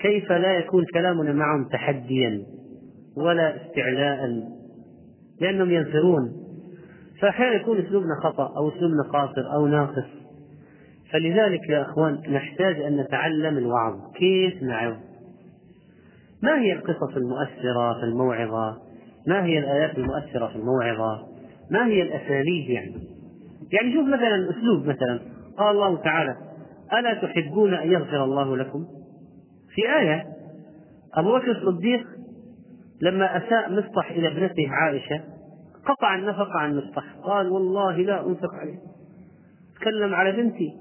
[0.00, 2.42] كيف لا يكون كلامنا معهم تحديا
[3.16, 4.42] ولا استعلاء؟
[5.40, 6.46] لأنهم ينفرون
[7.20, 10.06] فأحيانا يكون أسلوبنا خطأ أو أسلوبنا قاصر أو ناقص.
[11.12, 13.94] فلذلك يا أخوان نحتاج أن نتعلم الوعظ.
[14.14, 14.94] كيف نعظ؟
[16.42, 18.76] ما هي القصص المؤثرة في الموعظة؟
[19.26, 21.26] ما هي الآيات المؤثرة في الموعظة؟
[21.70, 22.94] ما هي الأساليب يعني؟
[23.72, 25.20] يعني شوف مثلا أسلوب مثلا.
[25.58, 26.36] قال الله تعالى
[26.92, 28.86] ألا تحبون أن يغفر الله لكم؟
[29.76, 30.24] في آية
[31.14, 32.06] أبو بكر الصديق
[33.02, 35.20] لما أساء مصطح إلى ابنته عائشة
[35.86, 38.78] قطع النفقة عن مصطح قال والله لا أنفق عليه.
[39.80, 40.72] تكلم على بنتي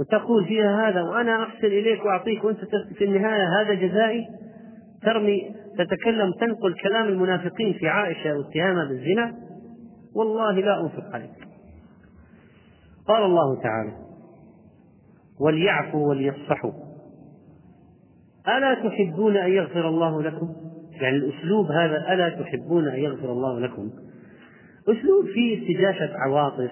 [0.00, 2.60] وتقول فيها هذا وأنا أحسن إليك وأعطيك وأنت
[2.98, 4.26] في النهاية هذا جزائي.
[5.02, 9.34] ترمي تتكلم تنقل كلام المنافقين في عائشة واتهامها بالزنا
[10.16, 11.48] والله لا أنفق عليك.
[13.08, 13.92] قال الله تعالى
[15.40, 16.91] وليعفوا وليصفحوا
[18.48, 20.48] ألا تحبون أن يغفر الله لكم؟
[21.00, 23.90] يعني الأسلوب هذا ألا تحبون أن يغفر الله لكم؟
[24.82, 26.70] أسلوب فيه استجاشة عواطف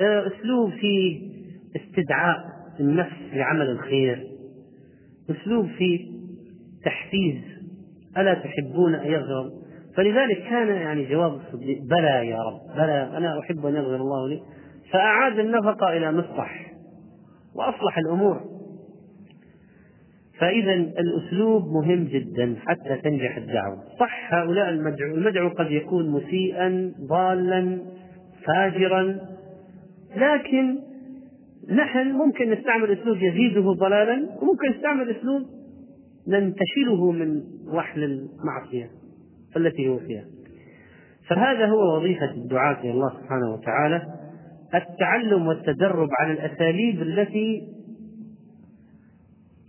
[0.00, 1.34] آه، أسلوب فيه
[1.76, 2.44] استدعاء
[2.80, 4.26] النفس لعمل الخير
[5.30, 6.14] أسلوب فيه
[6.84, 7.42] تحفيز
[8.18, 9.50] ألا تحبون أن يغفر
[9.96, 14.42] فلذلك كان يعني جواب الصديق بلى يا رب بلى أنا أحب أن يغفر الله لي.
[14.92, 16.72] فأعاد النفقة إلى مصطح
[17.54, 18.40] وأصلح الأمور.
[20.38, 23.82] فإذا الأسلوب مهم جدا حتى تنجح الدعوة.
[24.00, 27.78] صح هؤلاء المدعو المدعو قد يكون مسيئا ضالا
[28.46, 29.18] فاجرا
[30.16, 30.78] لكن
[31.70, 35.42] نحن ممكن نستعمل أسلوب يزيده ضلالا وممكن نستعمل أسلوب
[36.28, 38.90] ننتشله من وحل المعصية
[39.56, 40.24] التي هو فيها.
[41.28, 44.02] فهذا هو وظيفة الدعاة إلى الله سبحانه وتعالى
[44.74, 47.62] التعلم والتدرب على الأساليب التي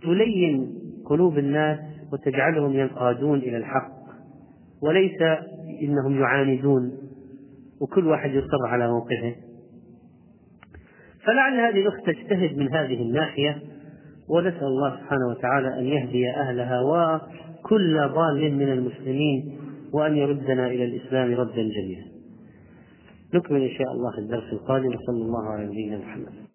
[0.02, 0.74] تلين
[1.06, 1.78] قلوب الناس
[2.12, 3.96] وتجعلهم ينقادون إلى الحق
[4.82, 5.22] وليس
[5.82, 6.92] إنهم يعاندون
[7.80, 9.34] وكل واحد يصر على موقفه.
[11.24, 13.62] فلعل هذه الأخت تجتهد من هذه الناحية
[14.28, 19.58] ونسأل الله سبحانه وتعالى أن يهدي أهلها وكل ضال من المسلمين
[19.92, 22.06] وأن يردنا إلى الإسلام ردا جميلا.
[23.34, 26.45] نكمل إن شاء الله الدرس القادم وصلى الله على نبينا محمد.